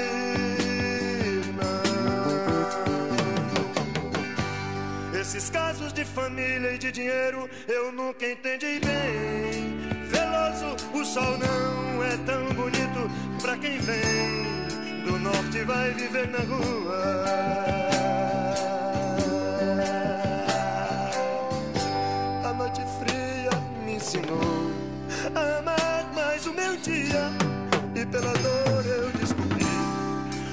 [5.21, 9.77] Esses casos de família e de dinheiro eu nunca entendi bem.
[10.09, 13.09] Veloso, o sol não é tão bonito
[13.41, 14.62] pra quem vem
[15.23, 17.01] norte vai viver na rua.
[22.43, 23.51] A noite fria
[23.85, 24.71] me ensinou
[25.33, 27.23] a amar mais o meu dia
[27.95, 29.65] e pela dor eu descobri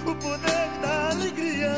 [0.07, 1.77] o poder da alegria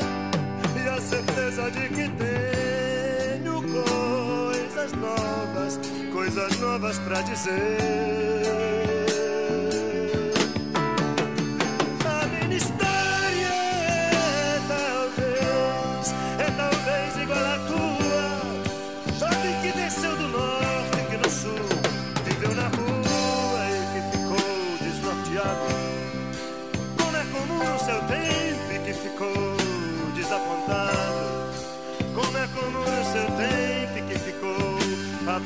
[0.76, 5.80] e a certeza de que tenho coisas novas,
[6.12, 9.01] coisas novas pra dizer.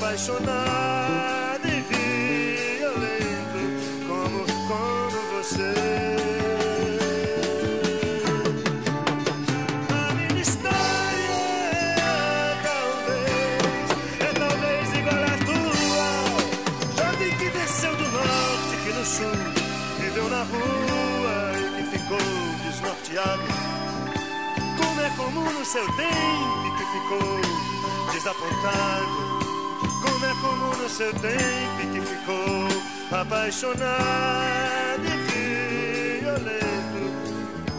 [0.07, 1.81] Apaixonado e
[2.79, 3.59] violento.
[4.07, 5.73] Como, como você.
[19.99, 22.17] Viveu na rua e ficou
[22.63, 23.41] desnorteado.
[24.77, 29.36] Como é comum no seu tempo que ficou desapontado.
[30.87, 37.01] Como no seu tempo que ficou apaixonado e violento.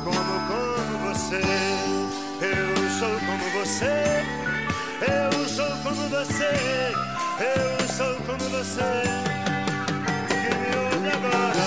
[0.04, 1.40] Como, como você,
[2.42, 3.96] eu sou como você.
[5.00, 6.52] Eu sou como você,
[7.40, 9.02] eu sou como você.
[10.28, 11.66] Que me ouve agora,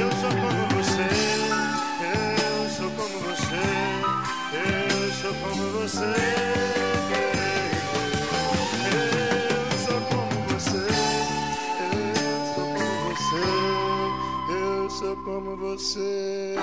[0.00, 1.08] eu sou como você,
[15.24, 16.54] como você.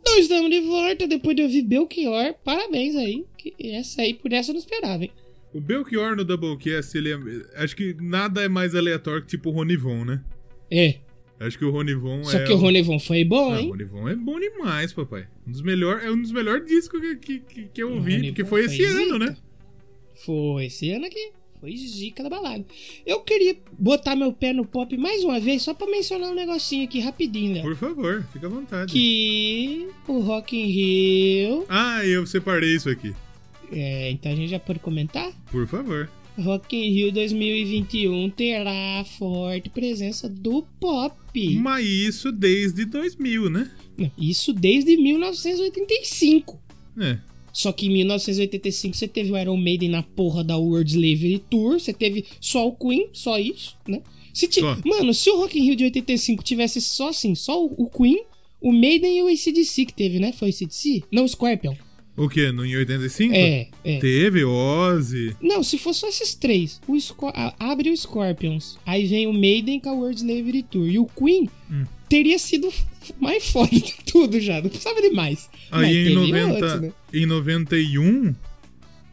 [0.00, 2.34] Então estamos de volta depois de ouvir Belchior.
[2.42, 3.26] Parabéns aí.
[3.36, 5.12] Que essa aí, por essa eu não esperava, hein?
[5.52, 7.62] O Belchior no Doublecast, ele é.
[7.62, 10.22] Acho que nada é mais aleatório que tipo o Ronivon, né?
[10.70, 10.96] É.
[11.40, 12.44] Acho que o Ronivon Só é.
[12.44, 13.68] que o Ronevon foi bom, Ah, o hein?
[13.70, 15.26] Ronivon é bom demais, papai.
[15.46, 18.12] Um dos melhores, é um dos melhores discos que, que, que, que eu O ouvi,
[18.12, 19.18] Ronivon porque foi esse ano, zica.
[19.20, 19.36] né?
[20.24, 21.30] Foi esse ano aqui.
[21.60, 22.64] Foi zica da balada.
[23.04, 26.84] Eu queria botar meu pé no pop mais uma vez, só pra mencionar um negocinho
[26.84, 27.62] aqui rapidinho, Léo.
[27.64, 28.92] Por favor, fica à vontade.
[28.92, 31.66] Que o Rock in Rio.
[31.68, 33.12] Ah, eu separei isso aqui.
[33.72, 35.30] É, então a gente já pode comentar?
[35.50, 36.08] Por favor.
[36.38, 41.14] Rock in Rio 2021 terá forte presença do pop.
[41.56, 43.70] Mas isso desde 2000, né?
[44.16, 46.58] Isso desde 1985.
[47.00, 47.18] É.
[47.52, 51.80] Só que em 1985 você teve o Iron Maiden na porra da World Slavery Tour,
[51.80, 54.00] você teve só o Queen, só isso, né?
[54.32, 54.76] Se ti- Só.
[54.84, 58.22] Mano, se o Rock in Rio de 85 tivesse só assim, só o o Queen,
[58.60, 60.32] o Maiden e o ACDC que teve, né?
[60.32, 61.02] Foi o ACDC?
[61.10, 61.74] Não, o Scorpion.
[62.18, 62.50] O quê?
[62.50, 63.32] No, em 85?
[63.32, 63.98] É, é.
[64.00, 65.36] Teve Ozzy.
[65.40, 66.98] Não, se fosse só esses três, o
[67.60, 71.48] abre o Scorpions, aí vem o Maiden com a World Slavery Tour e o Queen
[71.70, 71.84] Hum.
[72.08, 72.72] teria sido
[73.20, 75.48] mais foda de tudo já, não precisava de mais.
[75.70, 76.92] Aí em, teve 90, antes, né?
[77.14, 78.34] em 91.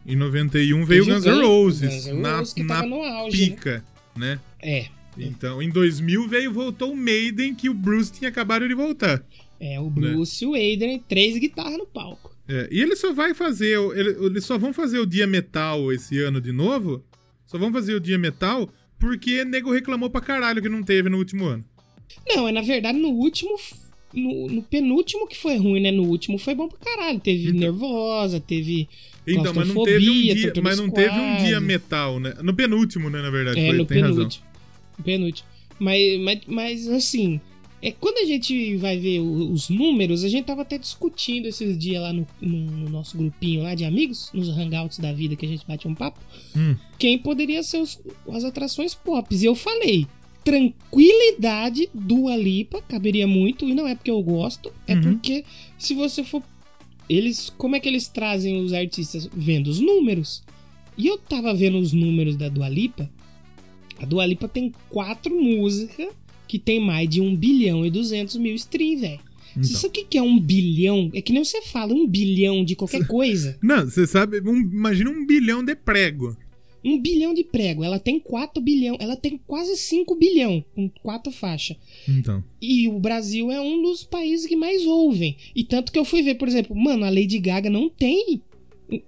[0.08, 2.06] Em 91 veio Guns N' Roses.
[2.06, 3.46] Guns na na auge, né?
[3.56, 3.84] pica,
[4.16, 4.40] né?
[4.60, 4.86] É,
[5.18, 9.24] Então, em 2000 veio voltou o Maiden que o Bruce tinha acabado de voltar.
[9.60, 12.35] é o Bruce e o Adrian, três guitarras no palco.
[12.48, 16.18] É, e ele só vai fazer, ele- eles só vão fazer o dia metal esse
[16.20, 17.02] ano de novo.
[17.46, 21.18] Só vão fazer o dia metal porque nego reclamou pra caralho que não teve no
[21.18, 21.64] último ano.
[22.28, 23.56] Não, é na verdade no último.
[24.14, 25.90] No, no penúltimo que foi ruim, né?
[25.90, 27.20] No último foi bom pra caralho.
[27.20, 28.88] Teve Então- Nervosa, teve.
[29.26, 32.32] Então, mas não teve um dia, mas não teve um dia metal, né?
[32.42, 34.16] No penúltimo, né, na verdade, É, foi, no tem razão.
[34.16, 34.44] penúltimo.
[34.98, 35.48] No penúltimo.
[35.78, 37.40] Mas, mas, mas assim.
[37.82, 41.76] É, quando a gente vai ver o- os números, a gente tava até discutindo esses
[41.78, 45.44] dias lá no, no- no nosso grupinho lá de amigos, nos hangouts da vida que
[45.44, 46.18] a gente bate um papo,
[46.56, 46.74] Hum.
[46.98, 48.00] quem poderia ser os-
[48.32, 49.28] as atrações pop.
[49.34, 50.06] E eu falei,
[50.42, 55.02] tranquilidade do Alipa caberia muito, e não é porque eu gosto, é Uhum.
[55.02, 55.44] porque
[55.78, 56.42] se você for.
[57.08, 57.50] Eles.
[57.56, 59.28] Como é que eles trazem os artistas?
[59.32, 60.42] Vendo os números.
[60.98, 63.08] E eu tava vendo os números da Dua Lipa.
[64.00, 66.08] A Dua Lipa tem quatro músicas
[66.46, 69.20] que tem mais de 1 bilhão e 200 mil streams, velho.
[69.56, 69.80] Você Então.
[69.80, 71.10] sabe o que é um bilhão?
[71.14, 73.56] É que nem você fala, um bilhão de qualquer coisa.
[73.62, 76.36] Não, você sabe, um- imagina um bilhão de prego.
[76.84, 77.82] Um bilhão de prego.
[77.82, 78.96] Ela tem 4 bilhão.
[79.00, 81.76] Ela tem quase 5 bilhão com quatro faixas.
[82.08, 82.44] Então.
[82.62, 85.36] E o Brasil é um dos países que mais ouvem.
[85.54, 88.40] E tanto que eu fui ver, por exemplo, mano, a Lady Gaga não tem.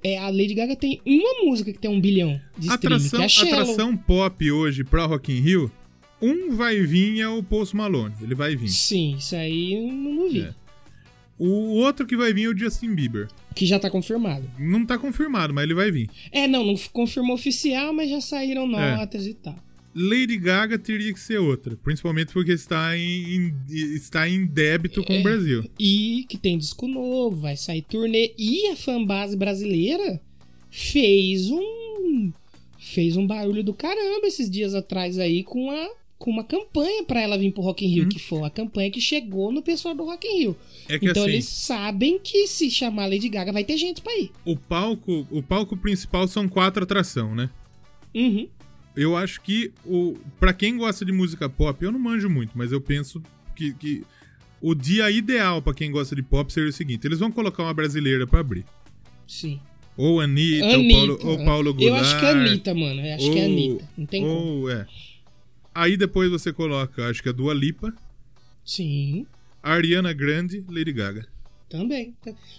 [0.03, 3.25] É, a Lady Gaga tem uma música que tem um bilhão de streaming, Atração, é
[3.25, 3.53] a Shallow.
[3.61, 5.71] atração pop hoje pra Rock in Rio,
[6.21, 8.69] um vai vir é o Post Malone, ele vai vir.
[8.69, 10.47] Sim, isso aí eu não duvido.
[10.49, 10.55] É.
[11.39, 13.29] O outro que vai vir é o Justin Bieber.
[13.55, 14.51] Que já tá confirmado.
[14.59, 16.11] Não tá confirmado, mas ele vai vir.
[16.33, 18.97] É, não, não confirmou oficial, mas já saíram É.
[18.97, 19.55] notas e tal.
[19.95, 21.77] Lady Gaga teria que ser outra.
[21.77, 23.55] Principalmente porque está em, em-
[23.95, 25.05] está em débito É.
[25.05, 25.65] com o Brasil.
[25.79, 28.33] E que tem disco novo, vai sair turnê.
[28.37, 30.21] E a fanbase brasileira
[30.71, 32.33] fez um.
[32.79, 35.89] fez um barulho do caramba esses dias atrás aí com a.
[36.19, 38.09] Com uma campanha pra ela vir pro Rock in Rio, Hum.
[38.09, 40.57] que foi a campanha que chegou no pessoal do Rock in Rio.
[40.89, 44.31] É então assim, eles sabem que se chamar Lady Gaga vai ter gente pra ir.
[44.45, 47.51] o palco, o palco principal são quatro atrações, né?
[48.15, 48.49] Uhum.
[48.97, 52.73] Eu acho que o para quem gosta de música pop, eu não manjo muito, mas
[52.73, 53.23] eu penso
[53.55, 54.03] que, que
[54.61, 57.73] o dia ideal pra quem gosta de pop seria o seguinte: eles vão colocar uma
[57.75, 58.65] brasileira pra abrir.
[59.25, 59.61] Sim.
[59.97, 60.97] Ou Anitta, Anitta.
[60.97, 61.97] ou Paulo, ou Paulo Goulart.
[61.97, 63.01] Eu acho que é Anitta, mano.
[63.07, 63.89] Eu acho que é ou- Anitta.
[63.97, 64.35] Não tem como.
[64.35, 64.87] Ou, é.
[65.81, 67.95] Aí depois você coloca, acho que a Dua Lipa,
[68.65, 69.27] Sim.
[69.63, 71.27] Ariana Grande, Lady Gaga.
[71.69, 72.15] Também.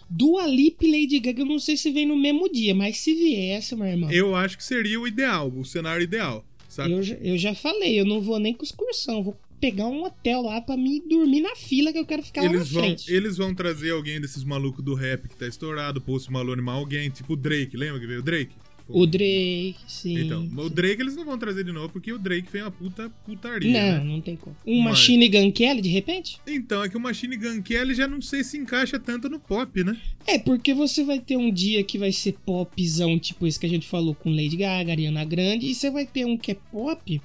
[0.10, 3.14] Dua Lipa e Lady Gaga, eu não sei se vem no mesmo dia, mas se
[3.14, 4.12] viesse, meu irmão.
[4.12, 6.46] Eu acho que seria o ideal, o cenário ideal.
[6.68, 6.92] Sabe?
[6.94, 9.24] Eu, já- eu já falei, eu não vou nem com excursão.
[9.24, 12.48] Vou pegar um hotel lá pra me dormir na fila que eu quero ficar lá
[12.50, 13.12] na Eles vão, frente.
[13.12, 17.10] eles vão trazer alguém desses malucos do rap que tá estourado, Post Malone, mas alguém,
[17.10, 18.56] tipo o Drake, lembra que veio o Drake?
[18.92, 20.20] O Drake, sim.
[20.20, 23.10] Então, o Drake eles não vão trazer de novo porque o Drake fez uma puta
[23.26, 23.72] putaria.
[23.72, 24.04] Não, né?
[24.04, 24.56] não tem como.
[24.66, 26.40] Um Mas- Machine Gun Kelly, de repente?
[26.48, 29.84] Então, é que o Machine Gun Kelly já não sei se encaixa tanto no pop,
[29.84, 29.96] né?
[30.26, 33.70] É, porque você vai ter um dia que vai ser popzão, tipo esse que a
[33.70, 37.22] gente falou com Lady Gaga, Ariana Grande, e você vai ter um que é pop,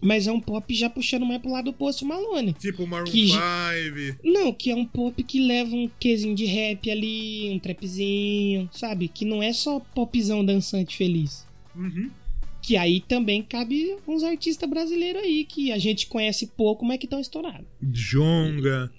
[0.00, 2.52] mas é um pop já puxando mais pro lado do Post Malone.
[2.54, 3.38] Tipo o Maroon Que- 5.
[4.24, 9.08] Não, que é um pop que leva um quezinho de rap ali, um trapzinho, sabe?
[9.08, 11.46] Que não é só popzão dançante feliz.
[11.74, 12.10] Uhum.
[12.62, 17.06] Que aí também cabe uns artistas brasileiros aí, que a gente conhece pouco, mas que
[17.06, 17.66] estão estourados.
[17.80, 18.92] Jonga.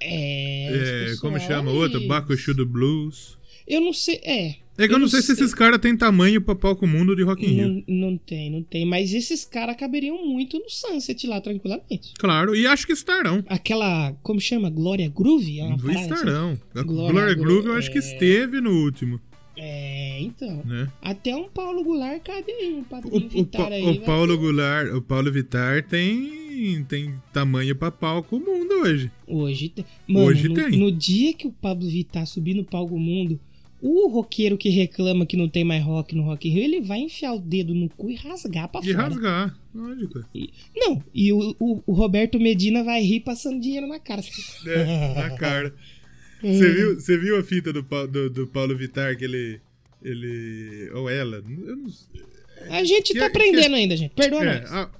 [0.00, 1.10] É.
[1.12, 1.70] É, como chama?
[1.70, 2.06] Outro?
[2.06, 3.36] Bakushu do Blues.
[3.66, 4.56] Eu não sei, é.
[4.78, 7.44] É que eu, não sei, se esses caras têm tamanho pra palco mundo de Rock
[7.46, 7.84] in Rio.
[7.88, 8.84] Não, não tem, não tem.
[8.84, 12.12] Mas esses caras caberiam muito no Sunset lá, tranquilamente.
[12.18, 13.42] Claro, e acho que estarão.
[13.48, 14.68] Aquela, como chama?
[14.68, 15.60] Glória Groove?
[15.60, 16.00] É assim?
[16.02, 16.58] Estarão.
[16.74, 18.00] A Glória Groove eu acho que é.
[18.00, 19.18] esteve no último,
[19.56, 20.62] É, então.
[20.66, 20.90] né?
[21.00, 23.82] Até um Paulo Goulart cabe aí, um O, Pablo o, Vittar Pa- aí.
[23.82, 29.10] o vai Paulo Goulart, o Paulo Vittar tem, tem tamanho pra palco mundo hoje.
[29.26, 29.86] Hoje tem.
[30.06, 30.78] Mano, Hoje no, tem.
[30.78, 33.40] no dia que o Pablo Vittar subir no palco mundo,
[33.80, 36.98] o roqueiro que reclama que não tem mais rock no Rock in Rio, ele vai
[37.00, 39.08] enfiar o dedo no cu e rasgar pra De fora.
[39.08, 40.24] rasgar, lógico.
[40.34, 44.22] E- não, e o, o- o Roberto Medina vai rir passando dinheiro na cara.
[44.66, 45.74] É, na cara.
[46.42, 49.58] Você viu, você viu a fita do, do, do Paulo Vittar que ele.
[50.02, 50.90] Ele.
[50.94, 51.42] Ou ela?
[51.66, 52.22] Eu não sei.
[52.68, 54.14] A gente Que- tá aprendendo ainda, gente.
[54.14, 54.70] Perdoa É, nós.
[54.72, 54.90] a,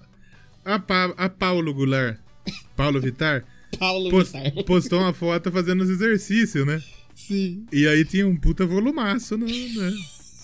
[0.65, 2.19] a, Pa- a Paulo Goulart,
[2.75, 3.45] Paulo Vittar,
[3.79, 4.65] Paulo pos- Vittar.
[4.65, 6.83] postou uma foto fazendo os exercícios, né?
[7.17, 7.67] Sim.
[7.73, 9.93] E aí tinha um puta volumaço, no, né?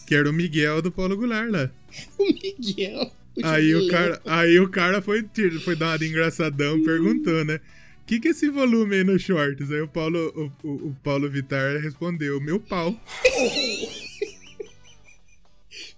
[0.07, 1.71] Que era o Miguel do Paulo Goulart lá.
[2.19, 3.13] O Miguel.
[3.37, 5.25] o Aí o, cara, aí o cara foi,
[5.65, 7.61] foi dar uma de engraçadão e perguntou, né?
[8.03, 9.71] O que, que é esse volume aí nos shorts?
[9.71, 10.19] Aí o Paulo,
[10.63, 12.99] o, o- o Paulo Vittar respondeu, meu pau.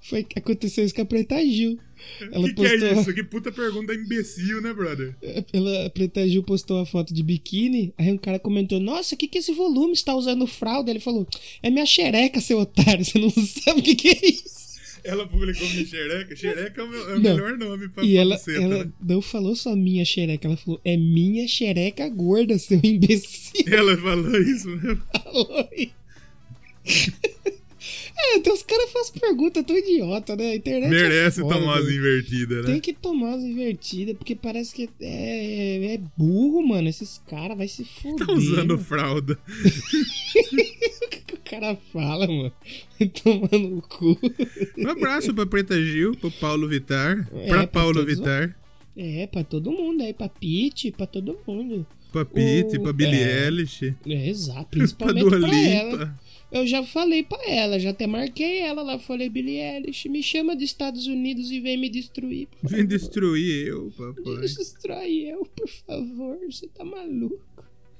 [0.02, 1.78] Foi aconteceu isso com a Preta Gil.
[2.32, 3.00] Ela que, que é postou.
[3.02, 3.14] isso?
[3.14, 5.14] Que puta pergunta imbecil, né, brother?
[5.52, 7.92] Ela, a Preta Gil postou a foto de biquíni.
[7.98, 9.96] Aí um cara comentou: Nossa, o que, que é esse volume?
[9.96, 10.90] Você tá usando fralda?
[10.90, 11.26] Ele falou:
[11.62, 13.04] É minha xereca, seu otário.
[13.04, 14.64] Você não sabe o que, que é isso.
[15.02, 16.34] Ela publicou minha xereca.
[16.34, 18.92] Xereca é o, meu- é o melhor nome pra E pra ela, buceta, ela né?
[19.06, 23.64] não falou só minha xereca, ela falou: É minha xereca gorda, seu imbecil.
[23.66, 25.02] Ela falou isso mesmo.
[25.22, 25.92] Falou isso.
[28.26, 30.52] É, então os caras fazem pergunta tão idiota, né?
[30.52, 31.96] A internet é Merece foda, tomar as velho.
[31.98, 32.72] invertidas, né?
[32.72, 36.88] Tem que tomar as invertidas, porque parece que é, é burro, mano.
[36.88, 38.26] Esses caras vai se fuder.
[38.26, 38.78] Tá usando mano.
[38.78, 39.38] fralda.
[41.04, 42.52] O que, o cara fala, mano?
[43.22, 44.18] Tomando o cu.
[44.78, 48.56] Um abraço pra Preta Gil, pro Paulo Vittar, É, pra pra Paulo Vittar,
[48.96, 51.86] É, pra todo mundo aí, pra Pete, pra todo mundo.
[52.12, 53.44] pra Pete, O- pra Billie é.
[53.46, 56.20] Eilish, É, exato, pra principalmente Dua pra, ela.
[56.54, 58.96] Eu já falei pra ela, já até marquei ela lá.
[58.96, 62.46] Falei, Billie Eilish, me chama dos Estados Unidos e vem me destruir.
[62.46, 64.36] por Vem destruir eu, papai.
[64.36, 66.38] Destrói eu, por favor.
[66.48, 67.44] Você tá maluco.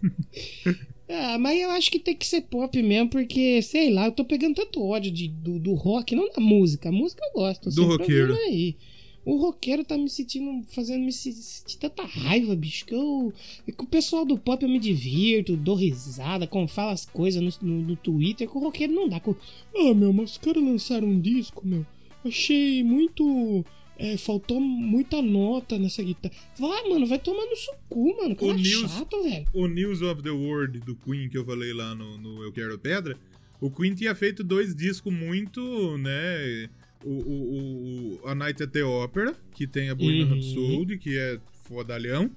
[1.09, 4.25] ah, mas eu acho que tem que ser pop mesmo, porque, sei lá, eu tô
[4.25, 6.91] pegando tanto ódio de, do, do rock, não da música.
[6.91, 7.71] A música eu gosto.
[7.71, 8.37] Do roqueiro.
[8.37, 8.77] Aí.
[9.25, 13.33] O roqueiro tá me sentindo, fazendo me se- sentir tanta raiva, bicho, que eu.
[13.67, 17.41] é que o pessoal do pop eu me divirto, dou risada, como fala as coisas
[17.63, 19.21] no, no, no Twitter, que o roqueiro não dá.
[19.21, 19.35] Com...
[19.75, 21.87] Ah, meu, mas os caras lançaram um disco, meu.
[22.25, 23.65] Achei muito.
[23.97, 26.35] É, faltou muita nota nessa guitarra.
[26.59, 28.35] Vai, mano, vai tomar no seu cu, mano.
[28.35, 29.47] Cara O News- chato, velho.
[29.55, 32.77] O News of the World do Queen que eu falei lá no, no Eu Quero
[32.79, 33.17] Pedra,
[33.61, 36.69] o Queen tinha feito dois discos muito, né,
[37.05, 40.35] o, o, o- A Night at the Opera, que tem a Bohemian Uhum.
[40.35, 42.31] Rhapsody, que é fodalhão.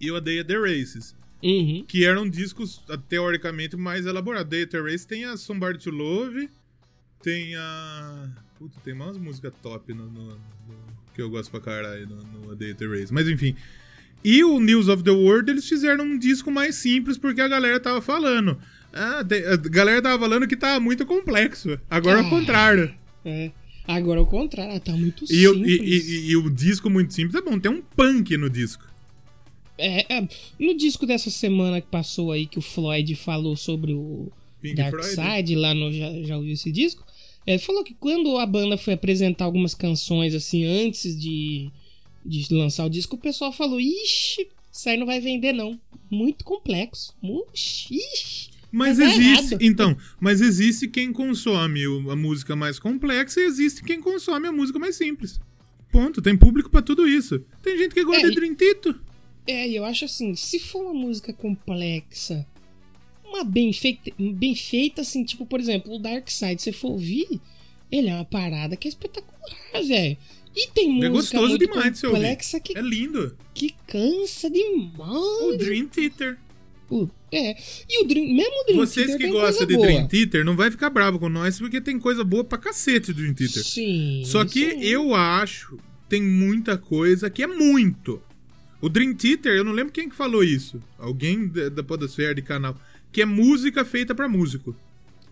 [0.00, 1.84] E o A Day at the Races, Uhum.
[1.86, 4.48] que eram discos ah, teoricamente mais elaborados.
[4.50, 6.48] Day at the Races tem a Somebody to Love,
[7.22, 8.28] tem a.
[8.58, 10.38] Puta, tem umas músicas top no, no- no-
[11.14, 12.16] que eu gosto pra caralho no,
[12.46, 13.10] no A Day at the Races.
[13.10, 13.56] Mas enfim.
[14.24, 17.78] E o News of the World, eles fizeram um disco mais simples porque a galera
[17.78, 18.58] tava falando.
[18.92, 21.78] Ah, a galera tava falando que tava muito complexo.
[21.88, 22.30] Agora é o Ah.
[22.30, 22.94] contrário.
[23.24, 23.52] É.
[23.88, 25.80] Agora, ao contrário, tá muito E, o- simples.
[25.80, 28.84] e- e- e o disco muito simples é bom, tem um punk no disco.
[29.78, 30.28] É, é,
[30.58, 34.30] no disco dessa semana que passou aí, que o Floyd falou sobre o
[34.60, 35.14] Pink Dark Floyd.
[35.14, 35.90] Side, lá no.
[35.92, 37.02] Já, já ouviu esse disco?
[37.46, 41.70] Ele falou que quando a banda foi apresentar algumas canções, assim, antes de,
[42.26, 45.80] de lançar o disco, o pessoal falou: Ixi, isso aí não vai vender, não.
[46.10, 47.14] Muito complexo.
[47.54, 48.50] Ixi.
[48.70, 54.00] Mas tá existe, então, mas existe quem consome a música mais complexa e existe quem
[54.00, 55.40] consome a música mais simples.
[55.90, 57.42] Ponto, tem público pra tudo isso.
[57.62, 58.54] Tem gente que gosta É, de Dream.
[59.46, 62.46] É, e eu acho assim, se for uma música complexa,
[63.24, 66.88] uma bem feita, bem feita assim, tipo, por exemplo, o Dark Side, se você for
[66.90, 67.40] ouvir,
[67.90, 70.16] ele é uma parada que é espetacular, velho.
[70.54, 73.34] E tem É música gostoso muito demais complexa que, É lindo.
[73.54, 75.42] que cansa demais.
[75.42, 76.38] O Dream Theater.
[77.30, 77.56] É.
[77.88, 79.86] E o Dream, mesmo o Dream Vocês Theater que gostam de boa.
[79.86, 83.20] Dream Theater, não vai ficar bravo com nós, porque tem coisa boa pra cacete do
[83.20, 83.62] Dream Theater.
[83.62, 84.22] Sim.
[84.24, 84.82] Só que sim.
[84.84, 85.78] eu acho
[86.08, 88.22] tem muita coisa que é muito.
[88.80, 90.80] O Dream Theater, eu não lembro quem que falou isso.
[90.98, 92.80] Alguém da, da Podosfera de canal.
[93.12, 94.74] Que é música feita pra músico.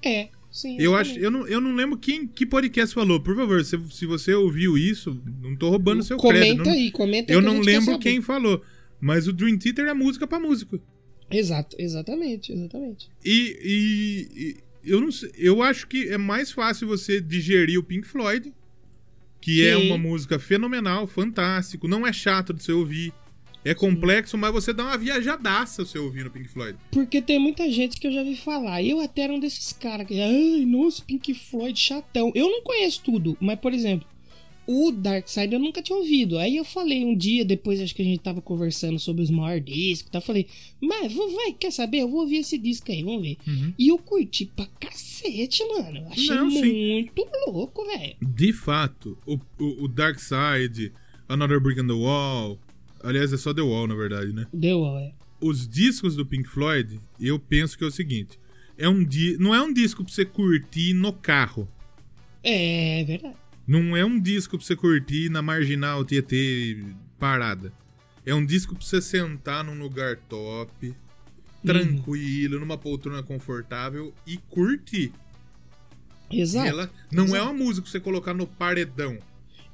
[0.04, 0.76] É, sim.
[0.78, 3.20] Eu acho, eu não, eu não lembro quem que podcast falou.
[3.20, 6.64] Por favor, se, se você ouviu isso, não tô roubando seu Comenta crédito.
[6.64, 8.62] não- aí, comenta aí eu não lembro quem falou.
[9.00, 10.80] Mas o Dream Theater é música pra músico.
[11.30, 13.08] Exato, exatamente, exatamente.
[13.24, 17.82] E, e- e eu não sei, eu acho que é mais fácil você digerir o
[17.82, 18.52] Pink Floyd,
[19.40, 19.88] que é Sim.
[19.88, 23.12] uma música fenomenal, fantástico, não é chato de você ouvir.
[23.64, 26.78] É complexo, mas você dá uma viajadaça você ouvindo Pink Floyd.
[26.92, 28.80] Porque tem muita gente que eu já vi falar.
[28.80, 30.20] Eu até era um desses caras que.
[30.20, 32.30] Ai, nossa, Pink Floyd chatão.
[32.32, 34.06] Eu não conheço tudo, mas, por exemplo,
[34.66, 36.38] o Dark Side eu nunca tinha ouvido.
[36.38, 39.64] Aí eu falei um dia, depois acho que a gente tava conversando sobre os maiores
[39.64, 40.10] discos.
[40.10, 40.18] Tá?
[40.18, 40.46] Eu falei,
[40.80, 41.98] mas vou- vai, quer saber?
[41.98, 43.36] Eu vou ouvir esse disco aí, vamos ver.
[43.46, 43.72] Uhum.
[43.78, 45.98] E eu curti pra cacete, mano.
[45.98, 47.08] Eu Achei Não, sim.
[47.16, 48.16] muito louco, velho.
[48.20, 50.92] De fato, o, o, o Dark Side,
[51.28, 52.58] Another Brick in the Wall.
[53.02, 54.46] Aliás, é só The Wall, na verdade, né?
[54.52, 55.12] Deu, é.
[55.40, 58.38] Os discos do Pink Floyd, eu penso que é o seguinte:
[58.76, 61.68] é um di não é um disco pra você curtir no carro.
[62.42, 63.36] É verdade.
[63.66, 66.84] Não é um disco pra você curtir na marginal Tietê
[67.18, 67.72] parada.
[68.24, 70.94] É um disco pra você sentar num lugar top,
[71.64, 75.12] tranquilo, numa poltrona confortável e curtir.
[76.30, 76.66] Exato.
[76.66, 77.44] E ela não é Exato.
[77.44, 79.18] uma música pra você colocar no paredão.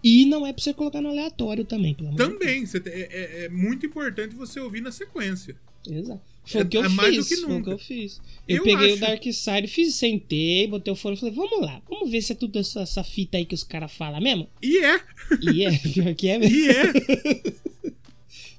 [0.04, 3.00] E não é pra você colocar no aleatório também, pelo amor de Também, você é,
[3.42, 5.56] é- é muito importante você ouvir na sequência.
[5.86, 6.31] Exato.
[6.44, 7.28] Foi É- o que eu é mais do fiz.
[7.40, 8.20] que Foi o que eu fiz.
[8.48, 11.60] Eu, Eu peguei acho- o Dark Side, fiz, sentei, botei o fone e falei, vamos
[11.60, 14.48] lá, vamos ver se é tudo essa, essa fita aí que os caras falam mesmo.
[14.60, 15.00] E é,
[15.40, 16.56] E é, pior que é mesmo.
[16.56, 17.52] e é.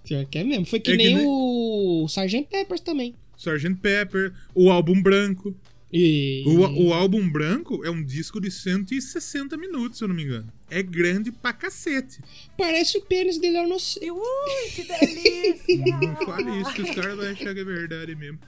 [0.03, 0.65] Pior que é mesmo.
[0.65, 2.47] Foi que, É que nem nem- o Sgt.
[2.49, 3.15] Peppers também.
[3.37, 3.75] Sgt.
[3.81, 5.55] Pepper, o álbum branco.
[5.95, 6.43] E...
[6.47, 10.51] O, o álbum branco é um disco de 160 minutos, se eu não me engano.
[10.67, 12.19] É grande pra cacete.
[12.57, 13.99] Parece o pênis dele ao nosso...
[14.01, 15.85] Ui, que delícia!
[16.01, 18.39] Não fale isso, que os caras vão achar que é verdade mesmo.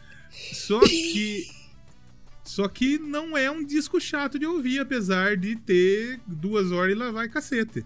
[0.54, 1.48] Só que.
[2.44, 6.96] Só que não é um disco chato de ouvir, apesar de ter duas horas e
[6.96, 7.84] lá vai cacete.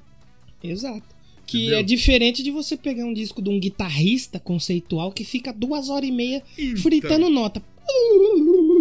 [0.61, 1.07] Exato.
[1.47, 1.79] Que Entendeu?
[1.79, 6.09] é diferente de você pegar um disco de um guitarrista conceitual que fica duas horas
[6.09, 7.63] e meia Então, fritando nota.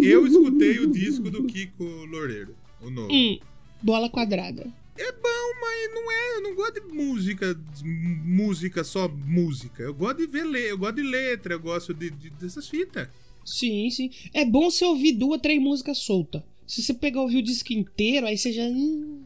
[0.01, 3.11] Eu escutei o disco do Kiko Loureiro, o novo.
[3.11, 3.39] Hum,
[3.81, 4.71] bola quadrada.
[4.97, 6.35] É bom, mas não é.
[6.37, 9.83] Eu não gosto de música, música só música.
[9.83, 13.07] Eu gosto de ver eu gosto de letra, eu gosto de, de- dessas fitas.
[13.45, 14.11] Sim, sim.
[14.33, 16.41] É bom você ouvir duas, três músicas soltas.
[16.67, 18.63] Se você pegar ouvir o disco inteiro, aí você já.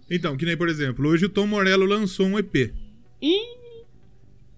[0.10, 2.72] Então, que nem por exemplo, hoje o Tom Morello lançou um EP.
[3.22, 3.58] Hum.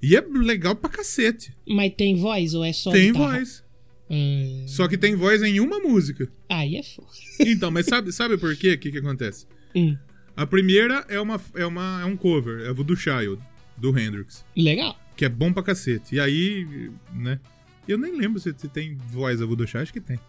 [0.01, 1.51] E é legal pra cacete.
[1.67, 2.91] Mas tem voz ou é só.
[2.91, 3.37] tem guitarra?
[3.39, 3.63] voz.
[4.09, 6.27] Hum, Só que tem voz em uma música.
[6.49, 7.07] aí é foda.
[7.39, 8.73] Então, mas sabe, sabe por quê?
[8.73, 9.45] O que, que acontece?
[9.75, 9.97] Hum,
[10.37, 13.39] A primeira é, uma, é, uma, é um cover, é o do Child,
[13.77, 14.45] do Hendrix.
[14.55, 14.99] legal.
[15.17, 16.15] Que é bom pra cacete.
[16.15, 17.39] E aí, né?
[17.87, 20.19] Eu nem lembro se, se tem voz a Voodoo Child, acho que tem.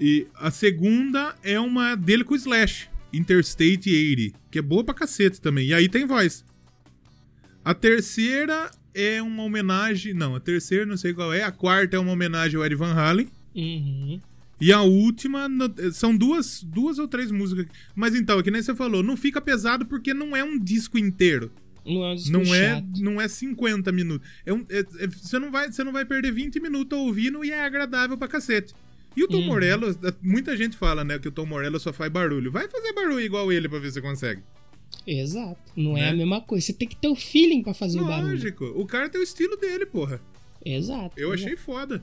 [0.00, 5.40] E a segunda é uma dele com Slash, Interstate 80, que é boa pra cacete
[5.40, 5.68] também.
[5.68, 6.44] E aí tem voz.
[7.64, 10.14] A terceira é uma homenagem.
[10.14, 11.42] Não, a terceira não sei qual é.
[11.42, 13.28] A quarta é uma homenagem ao Ed Van Halen.
[13.54, 14.20] Uhum.
[14.60, 15.48] E a última,
[15.92, 17.66] são duas, duas ou três músicas.
[17.96, 20.96] Mas então, é que nem você falou, não fica pesado porque não é um disco
[20.96, 21.50] inteiro.
[21.84, 24.28] Não é um disco Não é, não é 50 minutos.
[24.46, 27.50] É um- é- é- você, não vai, você não vai perder 20 minutos ouvindo e
[27.50, 28.72] é agradável pra cacete.
[29.16, 29.46] E o Tom Uhum.
[29.46, 32.52] Morello, muita gente fala, né, que o Tom Morello só faz barulho.
[32.52, 34.42] Vai fazer barulho igual ele pra ver se você consegue.
[35.06, 35.72] Exato.
[35.76, 36.08] Não é Né?
[36.10, 36.66] a mesma coisa.
[36.66, 38.30] Você tem que ter o feeling pra fazer o barulho.
[38.32, 38.64] Lógico.
[38.76, 40.20] O cara tem o estilo dele, porra.
[40.64, 41.18] Exato.
[41.18, 41.44] Eu exato.
[41.46, 42.02] achei foda.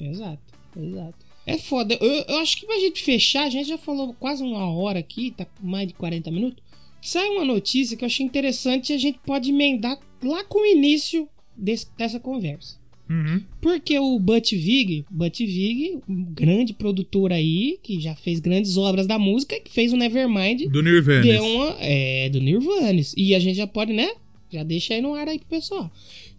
[0.00, 0.42] Exato,
[0.76, 1.14] exato.
[1.46, 1.96] É foda.
[2.00, 5.30] Eu, eu acho que pra gente fechar, a gente já falou quase uma hora aqui,
[5.30, 6.62] tá mais de 40 minutos.
[7.02, 10.66] Sai uma notícia que eu achei interessante e a gente pode emendar lá com o
[10.66, 12.78] início desse- dessa conversa.
[13.10, 13.42] Uhum.
[13.60, 19.04] Porque o Butch Vig, Butch Vig, um grande produtor aí, que já fez grandes obras
[19.06, 21.22] da música, que fez o Nevermind, Do Nirvana.
[21.22, 21.76] deu uma.
[21.80, 23.00] É, do Nirvana.
[23.16, 24.08] E a gente já pode, né?
[24.48, 25.90] Já deixa aí no ar aí pro pessoal.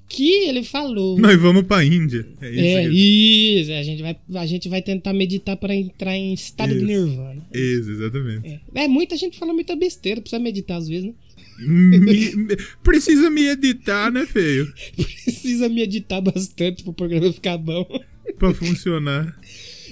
[0.08, 1.18] Que ele falou.
[1.18, 2.26] Nós vamos pra Índia.
[2.42, 2.60] É isso.
[2.60, 3.72] É, isso.
[3.74, 6.86] A gente vai, a gente vai tentar meditar pra entrar em estado de Isso.
[6.86, 7.48] nirvana.
[7.54, 8.60] Isso, exatamente.
[8.76, 8.84] É.
[8.84, 11.14] é, muita gente fala muita besteira, precisa meditar às vezes, né?
[11.68, 14.72] Me- me- precisa me editar, né, feio?
[14.96, 17.86] Precisa meditar bastante pro programa ficar bom.
[18.38, 19.40] Pra funcionar.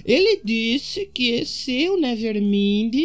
[0.06, 2.96] Ele disse que se o Nevermind,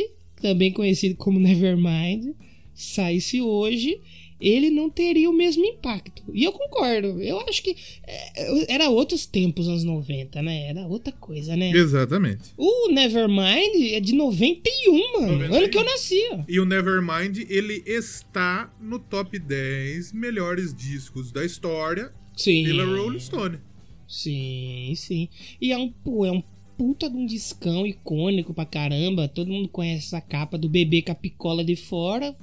[0.41, 2.33] também conhecido como Nevermind,
[2.75, 3.99] saísse hoje,
[4.41, 6.23] ele não teria o mesmo impacto.
[6.33, 7.21] E eu concordo.
[7.23, 7.77] Eu acho que
[8.07, 10.69] é, era outros tempos, anos 90, né?
[10.69, 11.71] Era outra coisa, né?
[11.71, 12.53] Exatamente.
[12.57, 15.39] O Nevermind é de 91, mano.
[15.39, 15.55] 91.
[15.57, 16.45] Ano que eu nascia.
[16.49, 22.65] E o Nevermind, ele está no top 10 melhores discos da história Sim.
[22.65, 23.59] pela Rolling Stone.
[24.07, 25.29] Sim, sim.
[25.61, 25.93] E é um,
[26.25, 26.43] é um
[26.77, 29.29] puta de um discão icônico pra caramba.
[29.29, 32.37] Todo mundo conhece essa capa do bebê com a picola de fora,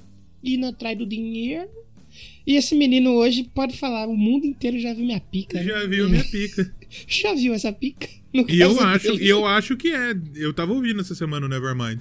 [0.44, 1.70] indo atrás do dinheiro.
[2.46, 5.64] E esse menino hoje pode falar, o mundo inteiro já viu minha pica.
[5.64, 6.74] Já viu minha pica.
[7.08, 8.06] Já viu essa pica?
[8.50, 10.14] E eu acho, e eu acho que é.
[10.36, 12.00] Eu tava ouvindo essa semana o Nevermind.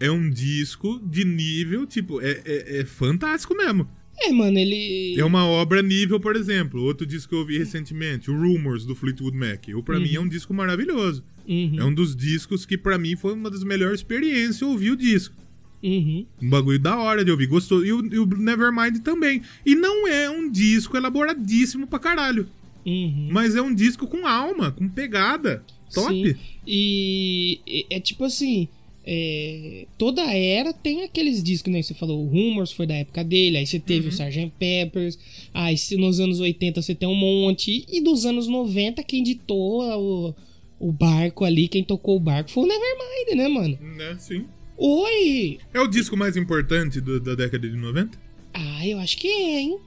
[0.00, 3.86] É um disco de nível, tipo, é, é, é fantástico mesmo.
[4.18, 5.14] É, mano, ele.
[5.18, 6.82] É uma obra nível, por exemplo.
[6.82, 9.68] Outro disco que eu ouvi recentemente, o Rumors, do Fleetwood Mac.
[9.68, 11.22] Eu, pra mim é um disco maravilhoso.
[11.46, 14.96] Uhum, É um dos discos que pra mim foi uma das melhores experiências ouvir o
[14.96, 15.34] disco.
[15.82, 16.26] Uhum.
[16.42, 17.84] Um bagulho da hora de ouvir, gostou.
[17.84, 19.42] E o, e o Nevermind também.
[19.66, 22.48] E não é um disco elaboradíssimo pra caralho.
[22.86, 23.28] Uhum.
[23.30, 25.64] Mas é um disco com alma, com pegada.
[25.92, 26.12] Top.
[26.14, 26.34] Sim.
[26.66, 28.66] E é tipo assim.
[29.04, 31.82] é, toda era tem aqueles discos, né?
[31.82, 34.12] Você falou, o Rumors foi da época dele, aí você teve Uhum.
[34.12, 34.52] o Sgt.
[34.58, 35.18] Peppers,
[35.52, 40.34] aí nos anos 80 você tem um monte, e dos anos 90 quem ditou o,
[40.78, 43.78] o barco ali, quem tocou o barco foi o Nevermind, né, mano?
[43.96, 44.44] Né, sim.
[44.84, 45.60] Oi!
[45.72, 48.18] É o disco mais importante do- da década de 90?
[48.52, 49.78] Ah, eu acho que é, hein?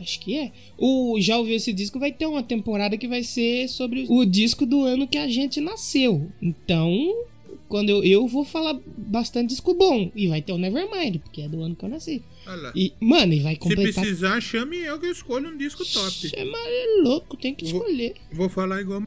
[0.00, 0.52] Acho que é.
[0.78, 1.98] O, já ouviu esse disco?
[1.98, 5.60] Vai ter uma temporada que vai ser sobre o disco do ano que a gente
[5.60, 6.30] nasceu.
[6.40, 7.24] Então,
[7.68, 10.10] quando eu, eu vou falar bastante disco bom.
[10.14, 12.22] E vai ter o Nevermind, porque é do ano que eu nasci.
[12.46, 12.72] Olha.
[12.76, 14.04] E, mano, e vai Se completar.
[14.04, 16.10] precisar, chame eu que eu escolho um disco top.
[16.28, 18.14] Você é louco, tem que Vou- escolher.
[18.32, 19.02] Vou falar igual.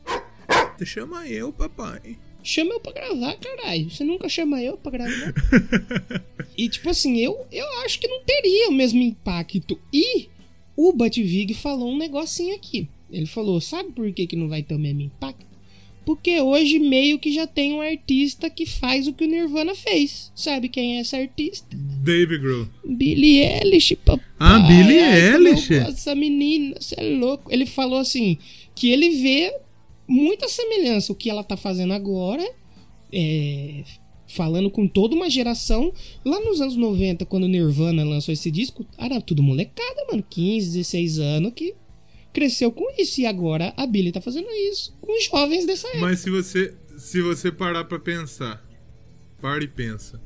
[0.86, 2.18] Chama eu, papai.
[2.44, 3.90] Chama eu pra gravar, caralho.
[3.90, 5.34] Você nunca chama eu pra gravar.
[6.58, 9.80] e tipo assim, eu, eu acho que não teria o mesmo impacto.
[9.92, 10.28] E
[10.76, 12.88] o Butch Vig falou um negocinho aqui.
[13.10, 15.54] Ele falou, sabe por que, que não vai ter o mesmo impacto?
[16.06, 20.32] Porque hoje meio que já tem um artista que faz o que o Nirvana fez.
[20.36, 21.68] Sabe quem é essa artista?
[21.72, 22.68] Dave Grohl.
[22.84, 24.26] Billie Eilish, papai.
[24.38, 25.70] Ah, Billie eu Eilish.
[25.70, 27.50] dessa menina, você é louco.
[27.54, 28.38] Ele falou assim,
[28.76, 29.54] que ele vê
[30.08, 32.44] muita semelhança o que ela tá fazendo agora,
[33.12, 33.84] é,
[34.28, 35.94] falando com toda uma geração.
[36.26, 41.20] Lá nos anos 90, quando Nirvana lançou esse disco, era tudo molecada, mano, 15, 16
[41.20, 41.76] anos, que
[42.32, 43.22] cresceu com isso.
[43.22, 46.02] E agora a Billie tá fazendo isso com os jovens dessa época.
[46.02, 48.66] Mas se você, se você parar pra pensar,
[49.40, 50.22] para e pensa.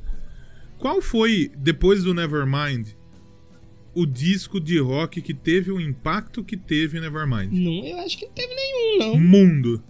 [0.78, 2.90] Qual foi, depois do Nevermind,
[4.00, 7.52] o disco de rock que teve o impacto que teve Nevermind?
[7.52, 9.20] Não, eu acho que não teve nenhum, não.
[9.20, 9.84] Mundo.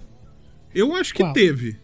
[0.73, 1.33] Eu acho que Qual?
[1.33, 1.77] teve.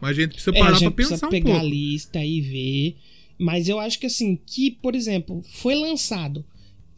[0.00, 1.60] Mas a gente precisa É, a parar gente pra precisa pensar um pegar pouco.
[1.60, 2.96] a lista e ver.
[3.38, 6.44] Mas eu acho que assim, que, por exemplo, foi lançado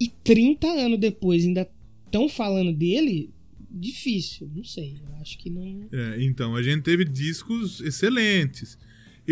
[0.00, 1.68] e 30 anos depois ainda
[2.06, 3.30] estão falando dele,
[3.70, 5.00] difícil, não sei.
[5.06, 5.88] Eu acho que não.
[5.92, 8.78] É, então, a gente teve discos excelentes.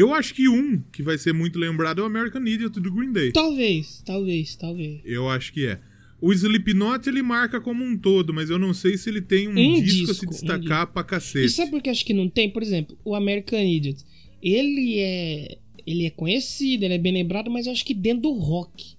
[0.01, 3.13] Eu acho que um que vai ser muito lembrado é o American Idiot do Green
[3.13, 3.33] Day.
[3.33, 5.01] Talvez, talvez, talvez.
[5.05, 5.81] Eu acho que é.
[6.21, 9.53] O Slipknot ele marca como um todo, mas eu não sei se ele tem um,
[9.53, 11.47] Um disco, a disco, se um destacar pra cacete.
[11.47, 12.51] E sabe por que acho que não tem?
[12.51, 14.05] Por exemplo, o American Idiot.
[14.43, 15.59] Ele é.
[15.87, 18.95] Ele é conhecido, ele é bem lembrado, mas eu acho que dentro do rock.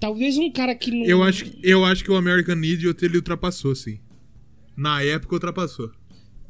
[0.00, 1.04] Talvez um cara que não.
[1.06, 3.98] Eu acho, que- eu acho que o American Idiot ele ultrapassou, sim.
[4.76, 5.90] Na época ultrapassou.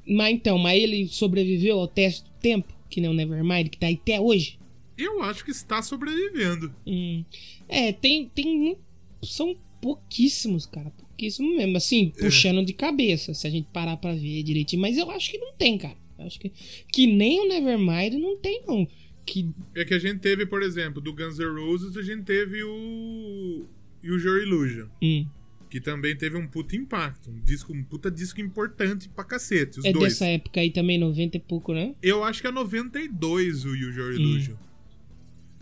[0.09, 3.87] Mas então, mas ele sobreviveu ao teste do tempo, que nem o Nevermind, que tá
[3.87, 4.59] aí até hoje?
[4.97, 6.73] Eu acho que está sobrevivendo.
[6.87, 7.25] Hum.
[7.69, 8.77] É, tem, tem.
[9.23, 10.91] São pouquíssimos, cara.
[10.91, 11.77] Pouquíssimos mesmo.
[11.77, 12.21] Assim, É.
[12.23, 14.81] puxando de cabeça, se a gente parar pra ver direitinho.
[14.83, 15.97] Mas eu acho que não tem, cara.
[16.19, 16.51] Eu acho que.
[16.93, 18.87] Que nem o Nevermind não tem, não.
[19.27, 19.49] Que.
[19.75, 23.67] É que a gente teve, por exemplo, do Guns N' Roses, a gente teve o.
[24.03, 24.87] E o Joy Illusion.
[25.03, 25.27] hum,
[25.77, 27.31] Que também teve um puta impacto.
[27.31, 29.79] Um, disco, um puta disco importante pra cacete.
[29.79, 30.15] Os é dois.
[30.15, 31.95] dessa época aí também, 90 e pouco, né?
[32.03, 34.55] Eu acho que é 92 o Use Your Illusion.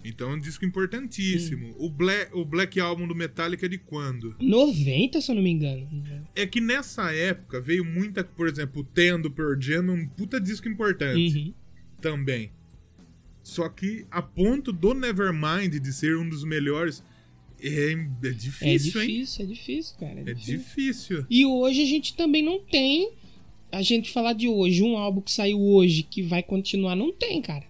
[0.05, 1.75] Então é um disco importantíssimo.
[1.81, 4.37] O, Black, o Black Album do Metallica é de quando?
[4.39, 5.89] 90, se eu não me engano.
[6.37, 10.41] É que nessa época veio muita, por exemplo, o Ten do Pearl Jam um puta
[10.41, 11.55] disco importante Uhum.
[12.01, 12.53] também.
[13.43, 17.03] Só que a ponto do Nevermind de ser um dos melhores
[17.63, 19.09] é, é É difícil, hein?
[19.09, 20.21] difícil, é difícil, cara.
[20.27, 21.27] É difícil.
[21.31, 23.11] E hoje a gente também não tem.
[23.73, 27.41] A gente falar de hoje, um álbum que saiu hoje que vai continuar, não tem,
[27.43, 27.65] cara.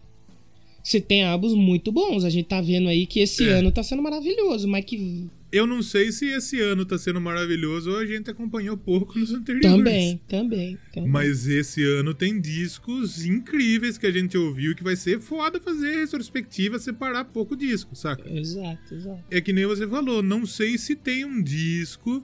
[0.82, 2.24] Você tem álbuns muito bons.
[2.24, 3.52] A gente tá vendo aí que esse É.
[3.52, 7.92] ano tá sendo maravilhoso, mas que Eu não sei se esse ano tá sendo maravilhoso
[7.92, 9.70] ou a gente acompanhou pouco nos anteriores.
[9.70, 11.08] também, também, também.
[11.08, 16.00] Mas esse ano tem discos incríveis que a gente ouviu que vai ser foda fazer
[16.00, 18.28] retrospectiva, separar pouco disco, saca?
[18.28, 19.22] Exato, exato.
[19.30, 22.20] É que nem você falou, não sei se tem um disco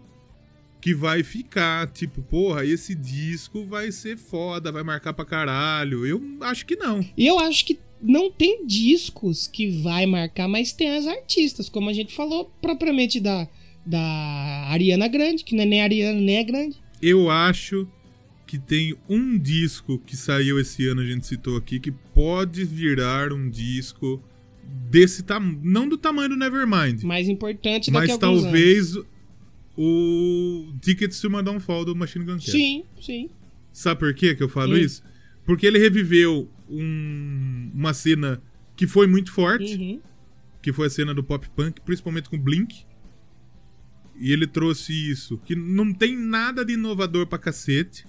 [0.80, 6.04] que vai ficar, tipo, porra, esse disco vai ser foda, vai marcar pra caralho.
[6.04, 7.06] Eu acho que não.
[7.16, 11.90] E eu acho que não tem discos que vai marcar, mas tem as artistas, como
[11.90, 13.48] a gente falou propriamente da,
[13.84, 14.00] da
[14.68, 16.76] Ariana Grande, que não é nem Ariana nem é grande.
[17.02, 17.86] Eu acho
[18.46, 23.32] que tem um disco que saiu esse ano, a gente citou aqui, que pode virar
[23.32, 24.22] um disco
[24.90, 25.60] desse tamanho.
[25.62, 27.02] Não do tamanho do Nevermind.
[27.04, 28.96] Mais importante daqui Mas talvez
[29.76, 32.44] o Tickets to My Downfall do Machine Gun anos.
[32.44, 32.58] Kelly.
[32.58, 33.30] Sim, sim.
[33.72, 34.78] Sabe por quê que eu falo Hum.
[34.78, 35.02] isso?
[35.44, 38.42] Porque ele reviveu um- uma cena
[38.76, 40.00] que foi muito forte, Uhum.
[40.62, 42.84] que foi a cena do pop punk, principalmente com Blink.
[44.18, 48.04] E ele trouxe isso, que não tem nada de inovador pra cacete,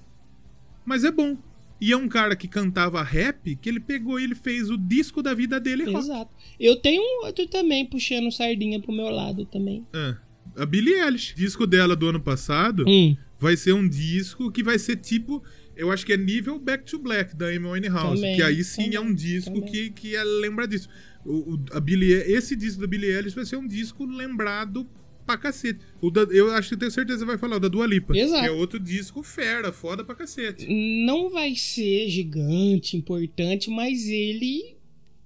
[0.85, 1.37] mas é bom.
[1.79, 5.23] E é um cara que cantava rap, que ele pegou e ele fez o disco
[5.23, 5.97] da vida dele rock.
[5.97, 6.31] Exato.
[6.59, 9.85] Eu tenho um outro também puxando sardinha pro meu lado também.
[9.93, 10.15] É.
[10.57, 14.77] A Billie Eilish, disco dela do ano passado, Hum, vai ser um disco que vai
[14.77, 15.41] ser tipo.
[15.81, 18.15] Eu acho que é nível Back to Black da Amy Winehouse.
[18.21, 19.71] Também, que aí sim também, é um disco também.
[19.71, 20.87] que, que é, lembra disso.
[21.25, 24.87] O, o- a Billie, esse disco da Billie Eilish vai ser um disco lembrado
[25.25, 25.79] pra cacete.
[26.13, 28.15] Da- eu acho que tenho certeza que vai falar, o da Dua Lipa.
[28.17, 28.41] Exato.
[28.41, 30.67] Que é outro disco fera, foda pra cacete.
[31.05, 34.75] não vai ser gigante, importante, mas ele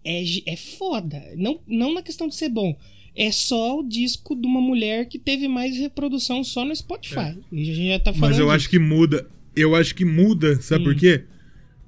[0.03, 1.22] é, é foda.
[1.38, 2.78] Não, não na questão de ser bom.
[3.18, 7.38] É só o disco de uma mulher que teve mais reprodução só no Spotify.
[7.51, 8.30] E a gente já tá falando É.
[8.30, 8.56] Mas eu disso.
[8.56, 9.30] acho que muda.
[9.56, 10.86] Eu acho que muda, sabe Hum.
[10.88, 11.24] por quê?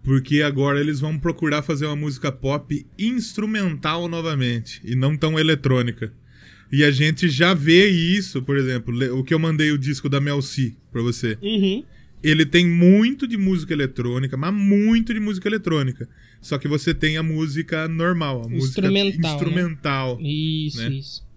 [0.04, 6.14] Porque agora eles vão procurar fazer uma música pop instrumental novamente e não tão eletrônica.
[6.72, 10.20] E a gente já vê isso, por exemplo, o que eu mandei o disco da
[10.20, 11.38] Mel C pra você.
[11.42, 11.84] Uhum.
[12.24, 16.08] Ele tem muito de música eletrônica, mas muito de música eletrônica.
[16.42, 19.30] Só que você tem a música normal, a música Instrumental, né?
[19.34, 20.20] instrumental.
[20.22, 20.90] Isso, Né?
[20.90, 21.28] isso.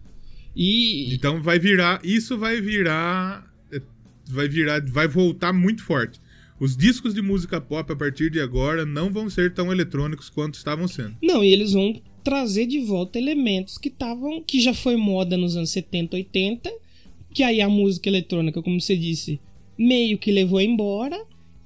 [0.56, 3.49] E Então vai virar, isso vai virar,
[4.32, 6.20] vai virar, vai voltar muito forte.
[6.60, 10.54] Os discos de música pop a partir de agora não vão ser tão eletrônicos quanto
[10.54, 11.16] estavam sendo.
[11.22, 14.42] Não, e eles vão trazer de volta elementos que estavam.
[14.42, 16.70] que já foi moda nos anos 70, 80.
[17.32, 19.40] Que aí a música eletrônica, como você disse,
[19.78, 21.18] meio que levou embora.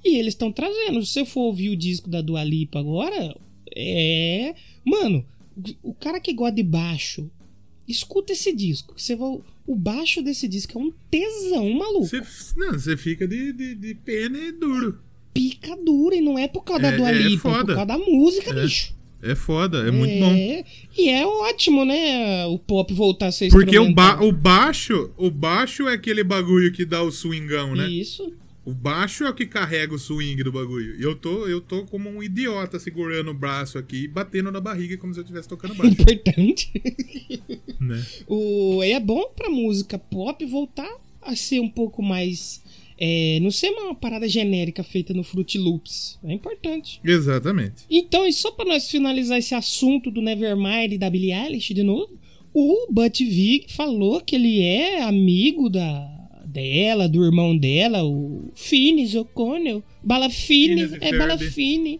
[0.03, 1.03] E eles estão trazendo.
[1.03, 3.35] Se você for ouvir o disco da Dua Lipa agora,
[3.75, 4.55] é.
[4.85, 5.25] Mano,
[5.83, 7.29] o cara que gosta de baixo,
[7.87, 8.93] escuta esse disco.
[8.95, 9.39] Que você vai.
[9.67, 12.05] O baixo desse disco é um tesão maluco.
[12.05, 12.21] Você,
[12.55, 14.99] não, você fica de, de, de pena e duro.
[15.33, 17.73] Pica dura, e não é por causa da É- Dua é Lipa, é por foda.
[17.75, 18.61] causa da música, É.
[18.63, 18.93] bicho.
[19.23, 20.35] É foda, é muito bom.
[20.95, 22.45] E é ótimo, né?
[22.45, 26.71] O pop voltar a ser Porque o, ba o baixo, o baixo é aquele bagulho
[26.71, 27.89] que dá o swingão, né?
[27.89, 28.31] Isso.
[28.65, 30.99] O baixo é o que carrega o swing do bagulho.
[30.99, 34.59] E eu tô, eu tô como um idiota segurando o braço aqui e batendo na
[34.59, 36.71] barriga como se eu estivesse tocando baixo, Importante.
[37.79, 38.03] né?
[38.27, 40.89] o, é bom pra música pop voltar
[41.21, 42.63] a ser um pouco mais.
[42.97, 46.17] É, não ser uma parada genérica feita no Fruit Loops.
[46.23, 46.99] É importante.
[47.03, 47.83] Exatamente.
[47.87, 51.83] Então, e só pra nós finalizar esse assunto do Nevermind e da Billie Eilish de
[51.83, 52.17] novo,
[52.51, 56.14] o Butch Vig falou que ele é amigo da
[56.55, 59.83] dela, do irmão dela, o Finis O'Connell.
[60.01, 61.17] Balafine, e é Ferb.
[61.17, 61.99] Balafine.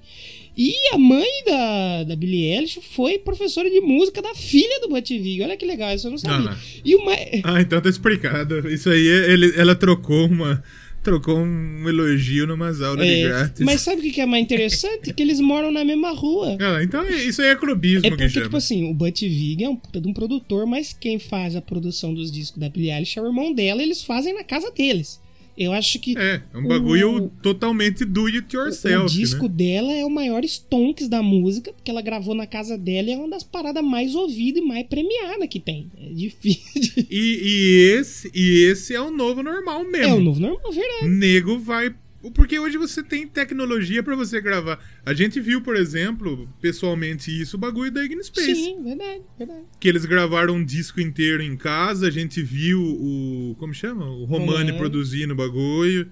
[0.57, 5.41] E a mãe da, da Billie Eilish foi professora de música da filha do Vig.
[5.41, 6.51] Olha que legal, isso eu não sabia.
[6.51, 7.11] Ah, E uma...
[7.43, 8.65] Ah, então tá explicado.
[8.71, 10.63] Isso aí, ele, ela trocou uma.
[11.05, 13.61] Trocou um elogio numas aulas de É, grátis.
[13.63, 15.13] mas sabe o que que é mais interessante?
[15.13, 16.57] que eles moram na mesma rua.
[16.59, 18.45] Ah, então é- isso aí é clubismo É que porque, chama.
[18.45, 21.61] tipo assim, o Butch Vig é um puta de um produtor, mas quem faz a
[21.61, 25.21] produção dos discos da Billie Eilish é o irmão dela, eles fazem na casa deles.
[25.57, 29.49] Eu acho que É, é um bagulho O- totalmente do it yourself, o disco né?
[29.49, 33.17] dela é o maior stonks da música, porque ela gravou na casa dela e é
[33.17, 35.89] uma das paradas mais ouvidas e mais premiadas que tem.
[35.97, 36.81] É difícil.
[37.03, 40.13] de- E, e esse, e esse é o novo normal mesmo.
[40.13, 41.07] É o novo normal, verdade.
[41.07, 41.93] Nego vai.
[42.31, 44.79] Porque hoje você tem tecnologia pra você gravar.
[45.05, 48.55] A gente viu, por exemplo, pessoalmente isso, o bagulho da Ignis Space.
[48.55, 49.61] Sim, verdade, verdade.
[49.79, 53.55] Que eles gravaram um disco inteiro em casa, a gente viu o.
[53.59, 54.05] Como chama?
[54.09, 54.77] O Romani Romani.
[54.77, 56.09] produzindo o bagulho.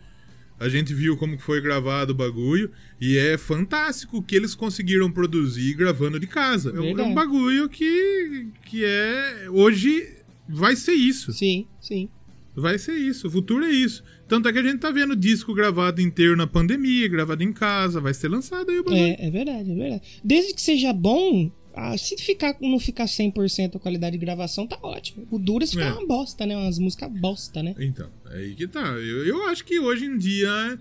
[0.59, 2.72] A gente viu como foi gravado o bagulho.
[3.01, 6.70] E é fantástico o que eles conseguiram produzir gravando de casa.
[6.70, 9.47] É um- É um bagulho que, que é.
[9.49, 10.07] Hoje
[10.47, 11.34] vai ser isso.
[11.34, 12.07] Sim, sim.
[12.56, 13.28] Vai ser isso.
[13.28, 14.04] O futuro é isso.
[14.28, 17.99] Tanto é que a gente tá vendo disco gravado inteiro na pandemia, gravado em casa.
[17.99, 19.01] Vai ser lançado aí o bagulho.
[19.01, 20.01] É, é verdade, é verdade.
[20.24, 24.78] Desde que seja bom, ah, se ficar, não ficar 100% a qualidade de gravação, tá
[24.84, 25.28] ótimo.
[25.32, 25.93] O duro é ficar É.
[25.93, 26.56] uma bosta, né?
[26.56, 27.74] Umas músicas bosta, né?
[27.80, 28.82] Então, é aí que tá.
[28.82, 30.80] Eu, eu acho que hoje em dia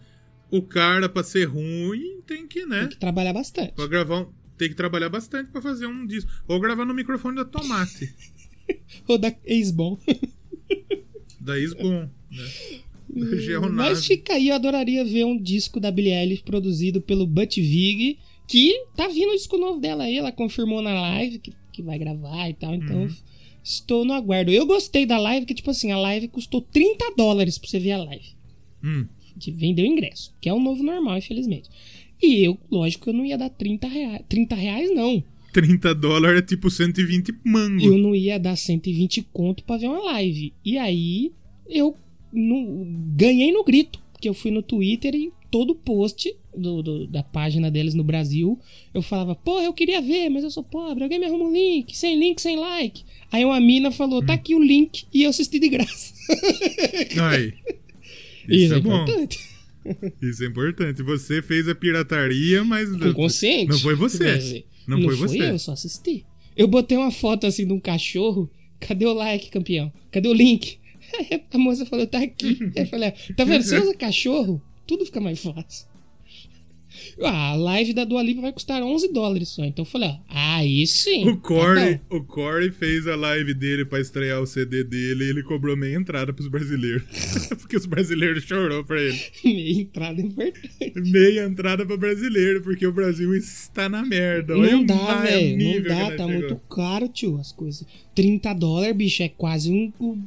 [0.50, 2.80] o cara, pra ser ruim, tem que, né?
[2.80, 3.72] Tem que trabalhar bastante.
[3.72, 4.26] Pra gravar um.
[4.58, 6.30] Tem que trabalhar bastante pra fazer um disco.
[6.46, 8.14] Ou gravar no microfone da Tomate.
[9.08, 9.98] Ou da ex-bom.
[11.44, 12.48] da Isbon, né?
[13.08, 13.72] Da Geonave.
[13.74, 18.18] Mas fica aí, eu adoraria ver um disco da Billie Eilish produzido pelo Butch Vig,
[18.48, 21.98] que tá vindo o disco novo dela aí, ela confirmou na live que, que vai
[21.98, 23.10] gravar e tal, então Uhum.
[23.62, 24.50] estou no aguardo.
[24.50, 27.92] Eu gostei da live, que tipo assim, a live custou 30 dólares pra você ver
[27.92, 28.24] a live.
[28.82, 31.68] Hum, De vender o ingresso, que é o novo normal, infelizmente.
[32.22, 34.22] E eu, lógico, eu não ia dar 30 reais.
[34.28, 35.22] 30 reais, não.
[35.52, 37.84] 30 dólares é tipo 120 mango.
[37.84, 40.52] Eu não ia dar 120 conto pra ver uma live.
[40.64, 41.32] E aí,
[41.68, 41.96] eu
[42.32, 42.86] não-
[43.16, 44.00] ganhei no grito.
[44.12, 48.58] Porque eu fui no Twitter e todo post do- do- da página deles no Brasil,
[48.94, 51.96] eu falava, pô, eu queria ver, mas eu sou pobre, alguém me arruma um link,
[51.96, 53.02] sem link, sem like.
[53.32, 56.14] Aí uma mina falou, tá aqui o link, e eu assisti de graça.
[57.30, 57.52] Aí.
[58.48, 58.94] Isso, é, bom.
[59.02, 59.38] importante.
[60.22, 61.02] Isso é importante.
[61.02, 62.88] Você fez a pirataria, mas.
[62.96, 63.70] Com consciente.
[63.72, 64.64] Não foi você.
[64.86, 65.40] Dizer, Não foi fui você.
[65.40, 66.24] eu, eu só assisti.
[66.56, 68.50] Eu botei uma foto assim de um cachorro.
[68.80, 69.92] Cadê o like, campeão?
[70.10, 70.78] Cadê o link?
[71.52, 72.58] A moça falou, tá aqui.
[72.74, 73.62] Eu falei, ah, tá vendo?
[73.62, 75.86] Você usa cachorro, tudo fica mais fácil.
[77.22, 79.64] Ah, a live da Dua Lipa vai custar 11 dólares só.
[79.64, 81.28] Então eu falei, ó, aí sim.
[81.28, 85.28] O Corey, Tá o Corey fez a live dele pra estrear o CD dele e
[85.30, 87.04] ele cobrou meia entrada pros brasileiros.
[87.60, 89.18] porque os brasileiros chorou pra ele.
[89.44, 91.10] Meia entrada importante.
[91.10, 94.56] Meia entrada pra brasileiro, porque o Brasil está na merda.
[94.56, 95.58] Olha Não dá, velho.
[95.58, 96.28] Não dá, tá chegou.
[96.28, 97.86] muito caro, tio, as coisas.
[98.14, 100.18] 30 dólares, bicho, é quase um, o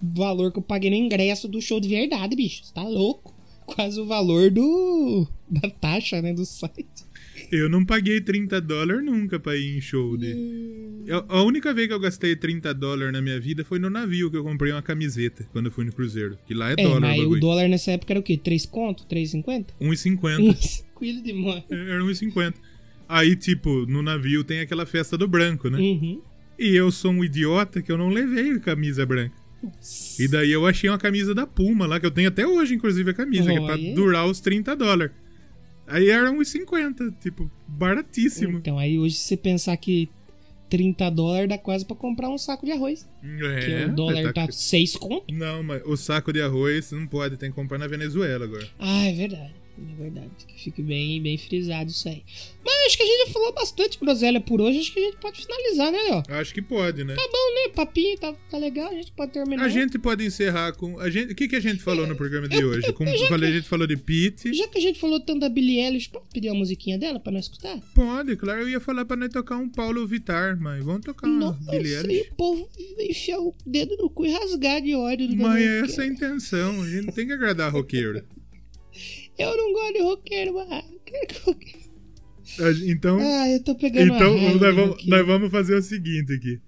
[0.00, 2.64] valor que eu paguei no ingresso do show de verdade, bicho.
[2.64, 3.34] Você tá louco?
[3.74, 5.26] Quase o valor do.
[5.48, 6.32] da taxa, né?
[6.32, 7.06] Do site.
[7.52, 10.34] Eu não paguei 30 dólares nunca pra ir em show de.
[10.34, 11.04] Hum.
[11.06, 14.30] Eu- a única vez que eu gastei 30 dólares na minha vida foi no navio
[14.30, 16.36] que eu comprei uma camiseta quando eu fui no cruzeiro.
[16.46, 18.36] Que lá é, É, dólar mas o dólar nessa época era o quê?
[18.36, 19.06] 3 conto?
[19.06, 19.66] 3,50?
[19.80, 20.84] 1,50.
[20.94, 21.64] Coelho de mãe.
[21.70, 22.54] Era 1,50.
[23.08, 25.78] Aí, tipo, no navio tem aquela festa do branco, né?
[25.78, 26.20] Uhum.
[26.58, 29.34] E eu sou um idiota que eu não levei camisa branca.
[30.18, 33.10] E daí eu achei uma camisa da Puma lá, que eu tenho até hoje, inclusive,
[33.10, 35.12] a camisa, que é pra durar os 30 dólares.
[35.86, 38.58] Aí era 1,50, tipo, baratíssimo.
[38.58, 40.08] Então aí hoje, se você pensar que
[40.68, 43.08] 30 dólares dá quase pra comprar um saco de arroz.
[43.22, 45.32] que É, o dólar tá- tá 6 conto.
[45.32, 48.68] Não, mas o saco de arroz não pode, tem que comprar na Venezuela agora.
[48.78, 49.54] Ah, é verdade.
[49.80, 50.30] É verdade.
[50.46, 52.22] Que fique bem, bem frisado isso aí.
[52.64, 54.80] Mas acho que a gente já falou bastante groselha por hoje.
[54.80, 56.22] Acho que a gente pode finalizar, né, Léo?
[56.40, 57.14] Acho que pode, né?
[57.14, 57.72] Tá bom, né?
[57.74, 58.90] Papinho tá, tá legal.
[58.90, 59.64] A gente pode terminar.
[59.64, 60.98] A gente pode encerrar com.
[60.98, 62.86] A gente, o que, que a gente falou no programa de eu- hoje?
[62.88, 64.52] eu- Como eu falei, a que- gente falou de Pete.
[64.52, 67.30] Já que a gente falou tanto da Billie Eilish, pode pedir uma musiquinha dela pra
[67.32, 67.78] nós escutar?
[67.94, 71.38] Pode, claro, eu ia falar pra nós tocar um Paulo Vittar, mas vamos tocar uma
[71.52, 72.30] Nossa, Billie e Eilish.
[72.30, 72.68] o povo
[72.98, 76.82] enfiar o dedo no cu e rasgar de ódio do Mas essa é a intenção,
[76.82, 78.22] a gente tem que agradar roqueiro.
[79.38, 80.84] Eu não gosto de roqueiro, mas...
[80.92, 81.78] eu quero que roqueiro-
[82.60, 86.32] A gen- Então, Ah, eu tô pegando então nós, vamos, nós vamos fazer o seguinte
[86.32, 86.60] aqui.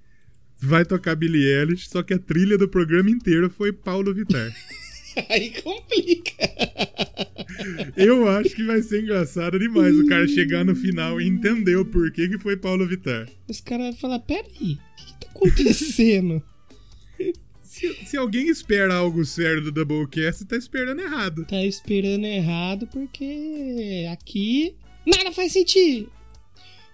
[0.63, 4.55] Vai tocar Billie Eilish, só que a trilha do programa inteiro foi Paulo Vittar.
[5.29, 6.33] Aí complica.
[7.97, 11.85] Eu acho que vai ser engraçado demais o cara chegar no final e entender o
[11.85, 13.29] porquê que foi Paulo Vittar.
[13.49, 14.57] Os caras vão falar, peraí, o
[14.97, 16.43] que, que tá acontecendo?
[17.81, 21.47] Se, se alguém espera algo sério do Doublecast, tá esperando errado.
[21.47, 24.75] tá esperando errado porque aqui
[25.07, 26.13] nada faz sentido.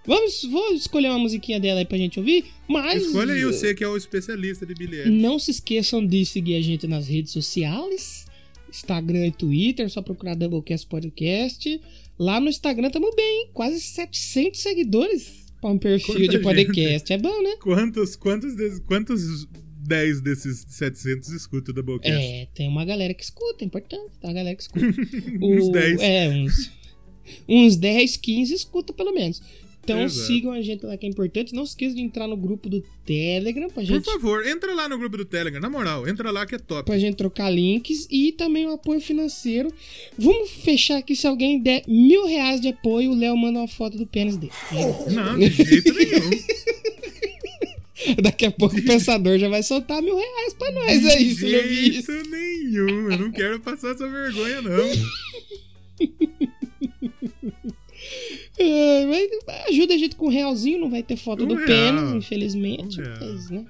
[0.06, 3.82] Vamos, vou escolher uma musiquinha dela aí pra gente ouvir, mas Escolha aí você que
[3.82, 5.10] é o especialista de Eilish.
[5.10, 8.24] não se esqueçam de seguir a gente nas redes sociais.
[8.68, 11.80] Instagram e Twitter, só procurar Doublecast Podcast.
[12.16, 13.50] Lá no Instagram tamo bem, hein?
[13.52, 17.12] quase 700 seguidores pra um perfil Quanta de podcast.
[17.12, 17.56] É bom, né?
[17.60, 18.54] Quantos, quantos,
[18.86, 19.48] quantos
[19.86, 22.14] 10 desses 700 escutam o Doublecast?
[22.14, 24.12] É, tem uma galera que escuta, é importante.
[24.20, 24.86] Tem uma galera que escuta.
[25.40, 26.00] Uns 10.
[26.00, 26.70] É, uns,
[27.48, 29.40] uns 10, 15 escuta pelo menos.
[29.86, 30.26] Então Exato.
[30.26, 31.54] sigam a gente lá que é importante.
[31.54, 34.88] Não se esqueça de entrar no grupo do Telegram pra Por gente, favor, entra lá
[34.88, 35.60] no grupo do Telegram.
[35.60, 36.84] Na moral, entra lá que é top.
[36.84, 39.72] pra gente trocar links e também o apoio financeiro.
[40.18, 43.96] Vamos fechar aqui, se alguém der mil reais de apoio, o Léo manda uma foto
[43.96, 44.52] do pênis dele.
[45.14, 46.30] Não, de jeito nenhum.
[48.22, 51.42] Daqui a pouco o pensador já vai soltar mil reais pra nós de aí, se
[51.42, 52.30] não jeito isso.
[52.30, 53.10] nenhum.
[53.12, 54.90] Eu não quero passar essa vergonha, não.
[58.58, 59.28] Ai, mas
[59.68, 61.66] ajuda a gente com um realzinho, não vai ter foto Um do real.
[61.66, 63.00] pênis, infelizmente.
[63.00, 63.04] Um.
[63.20, 63.64] Mas, né?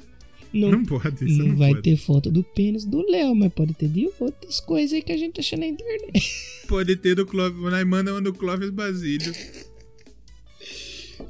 [0.53, 1.83] Não, Não pode, isso não não, vai pode.
[1.83, 5.17] ter foto do pênis do Léo, mas pode ter de outras coisas aí que a
[5.17, 6.33] gente acha na internet.
[6.67, 7.61] Pode ter do Clóvis.
[7.61, 9.33] Nós manda uma do Clóvis Basílio.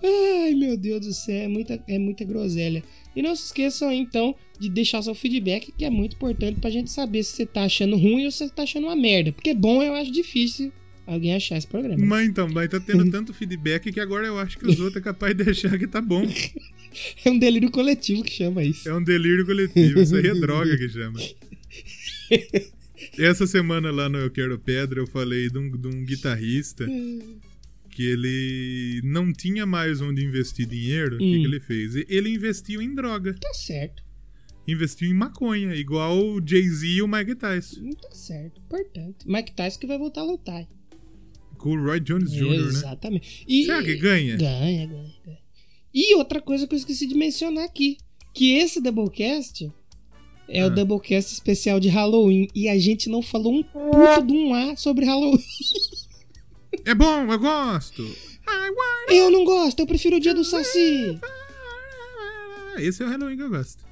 [0.02, 2.82] Ai, meu Deus do céu, é muita, é muita groselha.
[3.14, 6.70] E não se esqueçam aí, então, de deixar seu feedback, que é muito importante pra
[6.70, 9.32] gente saber se você tá achando ruim ou se você tá achando uma merda.
[9.32, 10.72] Porque bom, eu acho difícil
[11.06, 12.04] alguém achar esse programa.
[12.04, 15.00] Mas então, mas tá tendo tanto feedback que agora eu acho que os outros é
[15.00, 16.26] capaz de achar que tá bom.
[17.26, 18.88] É um delírio coletivo que chama isso.
[18.88, 20.00] É um delírio coletivo.
[20.00, 21.20] Isso aí é droga que chama.
[23.18, 26.86] Essa semana lá no Eu Quero Pedra eu falei de um, de um guitarrista
[27.96, 31.14] que ele não tinha mais onde investir dinheiro.
[31.16, 31.40] O que, Hum.
[31.40, 31.94] que ele fez?
[32.08, 33.34] Ele investiu em droga.
[33.40, 34.04] Tá certo.
[34.68, 37.80] Investiu em maconha, igual o Jay-Z e o Mike Tyson.
[37.80, 38.60] Não tá certo.
[38.60, 39.18] Importante.
[39.26, 40.68] Mike Tyson que vai voltar a lutar.
[41.56, 42.56] Com o Roy Jones Jr., né?
[42.56, 43.44] Exatamente.
[43.48, 44.36] E, Será que ganha?
[44.36, 45.38] Ganha, ganha, ganha.
[45.94, 47.96] E outra coisa que eu esqueci de mencionar aqui:
[48.34, 49.72] que esse Doublecast
[50.48, 50.66] é Ah.
[50.66, 52.48] o Doublecast especial de Halloween.
[52.54, 55.38] E a gente não falou um puto de um A sobre Halloween.
[56.86, 58.08] É bom, eu gosto.
[59.08, 61.18] Eu não gosto, eu prefiro o dia do Saci.
[62.78, 63.84] Esse é o Halloween que eu gosto.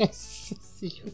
[0.00, 1.12] Nossa senhora.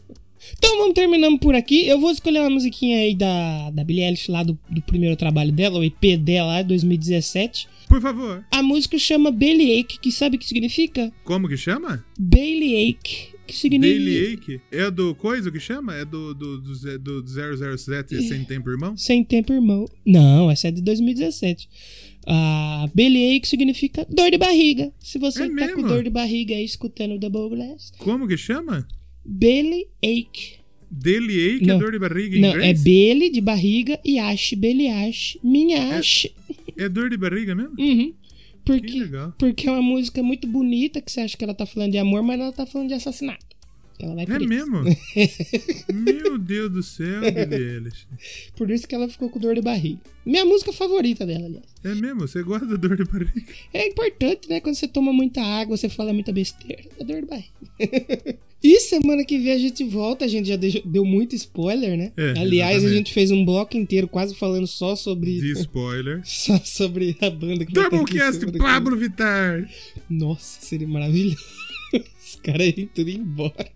[0.57, 1.87] Então vamos terminando por aqui.
[1.87, 5.51] Eu vou escolher uma musiquinha aí da, da Billie Eilish lá do, do primeiro trabalho
[5.51, 7.67] dela, o EP dela lá, 2017.
[7.87, 8.43] Por favor.
[8.49, 11.13] A música chama Bellyache, que sabe o que significa?
[11.23, 12.03] Como que chama?
[12.17, 13.99] Bellyache, que significa...
[13.99, 14.61] Daily Ache.
[14.71, 15.93] É do coisa que chama?
[15.95, 18.95] É do, do, do, do 007 Sem Tempo Irmão?
[18.97, 19.85] Sem tempo, irmão.
[20.05, 21.69] Não, essa é de 2017.
[22.27, 24.91] Ah, Bellyache significa dor de barriga.
[24.99, 25.75] Se você É tá mesmo?
[25.81, 27.91] com dor de barriga aí escutando o Double Glass.
[27.97, 28.87] Como que chama?
[29.25, 30.59] Bellyache.
[30.93, 32.83] Daily Ache é dor de barriga em Não, é inglês?
[32.83, 36.31] Belle de barriga e Ache, Beliache, minha Ache.
[36.75, 37.73] É dor de barriga mesmo?
[37.79, 38.13] Uhum.
[38.63, 41.91] Que Porque, porque é uma música muito bonita que você acha que ela tá falando
[41.91, 43.45] de amor, mas ela tá falando de assassinato.
[43.97, 44.45] Que ela vai É presa.
[44.47, 44.79] mesmo?
[45.93, 48.07] Meu Deus do céu, Eilish.
[48.55, 49.99] Por isso que ela ficou com dor de barriga.
[50.25, 51.65] Minha música favorita dela, aliás.
[51.83, 52.21] É mesmo?
[52.21, 53.33] Você gosta da dor de barriga?
[53.73, 54.59] É importante, né?
[54.59, 56.83] Quando você toma muita água, você fala muita besteira.
[56.99, 57.51] É dor de barriga.
[58.63, 60.25] e semana que vem a gente volta.
[60.25, 62.11] A gente já deixou- deu muito spoiler, né?
[62.17, 62.97] É, Aliás, a exatamente.
[62.97, 65.39] gente fez um bloco inteiro quase falando só sobre.
[65.39, 66.21] De spoiler.
[66.25, 69.69] Só sobre a banda que Doublecast Pablo Vittar.
[70.09, 71.37] Nossa, seria maravilhoso.
[72.23, 73.69] Os caras iam tudo embora.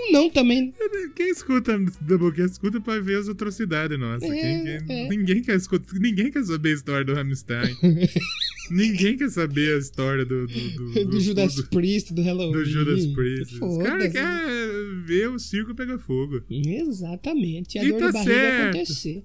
[0.00, 0.72] Ou não também.
[1.16, 4.30] Quem escuta Doublecast escuta pra ver as atrocidades nossas.
[4.30, 5.08] É, Quem- quem- é.
[5.08, 7.74] Ninguém, quer escutar, ninguém quer saber a história do Rammstein.
[8.70, 10.46] ninguém quer saber a história do.
[10.46, 12.52] Do, do, Do, Judas do- Priest, do Halloween.
[12.52, 13.58] do Judas Priest.
[13.62, 16.42] Os caras querem ver o circo pegar fogo.
[16.50, 17.76] Exatamente.
[17.76, 18.76] E a E dor tá de barriga certo.
[18.76, 19.24] acontecer.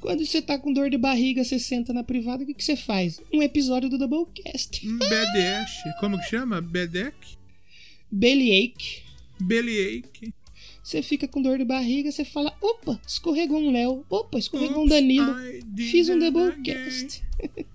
[0.00, 2.76] Quando você tá com dor de barriga, você senta na privada, o que, que você
[2.76, 3.20] faz?
[3.32, 4.84] Um episódio do Doublecast.
[4.98, 5.70] Bedesh.
[6.00, 6.60] Como que chama?
[6.60, 7.14] Bedek?
[8.12, 9.03] Bellyache.
[9.40, 10.32] Bellyache.
[10.82, 14.04] Você fica com dor de barriga, você fala, opa, escorregou um Léo.
[14.08, 15.40] Opa, escorregou um Oops, Danilo.
[15.40, 17.22] I did Fiz um it Doublecast.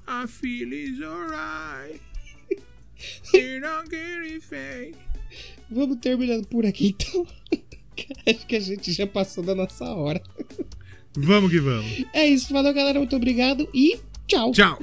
[0.08, 2.02] I feel it's alright.
[3.34, 4.98] You don't get it fake.
[5.72, 7.26] Vamos terminando por aqui, então.
[8.28, 10.22] Acho que a gente já passou da nossa hora.
[11.16, 12.06] Vamos que vamos.
[12.14, 14.52] É isso, valeu galera, muito obrigado e tchau.
[14.52, 14.78] Tchau.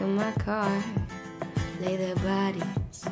[0.00, 0.82] Back of my car,
[1.80, 3.04] lay their bodies.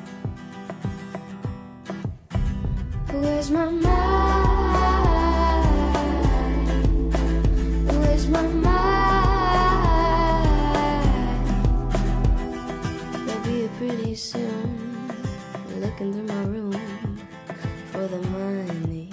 [3.12, 3.88] Where's my mind?
[7.86, 8.68] Where's my mind?
[13.26, 15.08] They'll be here pretty soon.
[15.80, 16.72] Looking through my room
[17.92, 19.10] for the money.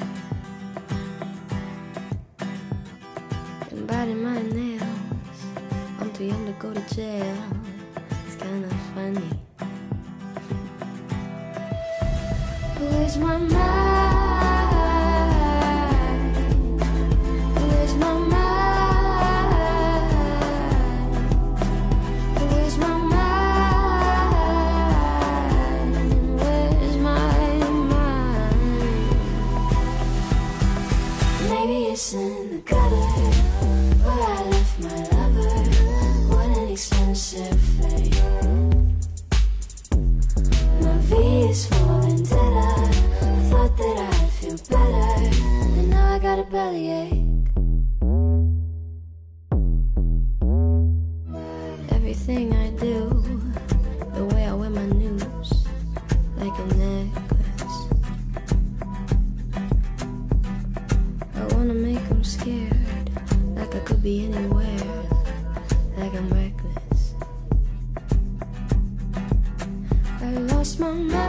[3.72, 4.75] And biting my nails.
[6.16, 7.36] Too young to go to jail.
[8.26, 9.30] It's kinda funny.
[12.80, 13.85] Where's my mind?
[63.86, 64.80] Could be anywhere,
[65.96, 67.14] like I'm reckless.
[70.22, 71.25] I lost my mind.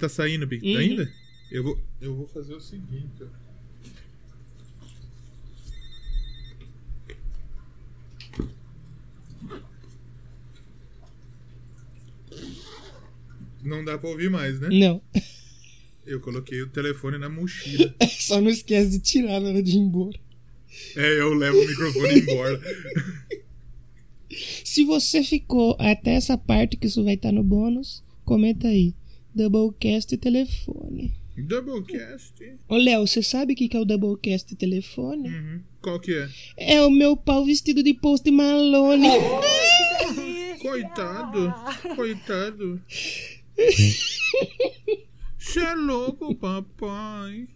[0.00, 0.78] Tá saindo Big Uhum.
[0.78, 1.12] ainda?
[1.50, 3.24] Eu vou, eu vou fazer o seguinte.
[13.62, 14.68] Não dá pra ouvir mais, né?
[14.70, 15.02] Não.
[16.06, 17.94] Eu coloquei o telefone na mochila.
[18.18, 20.18] Só não esquece de tirar na hora de ir embora.
[20.96, 22.60] É, eu levo o microfone embora.
[24.64, 28.94] Se você ficou até essa parte que isso vai estar no bônus, comenta aí.
[29.34, 31.12] Doublecast telefone.
[31.36, 32.34] Doublecast.
[32.68, 35.28] Ô, Léo, você sabe o que que é o Doublecast telefone?
[35.28, 35.60] Uhum.
[35.80, 36.28] Qual que é?
[36.56, 39.08] É o meu pau vestido de Post Malone.
[40.60, 41.54] Coitado.
[41.96, 42.82] Coitado.
[45.38, 47.48] Você é louco, papai.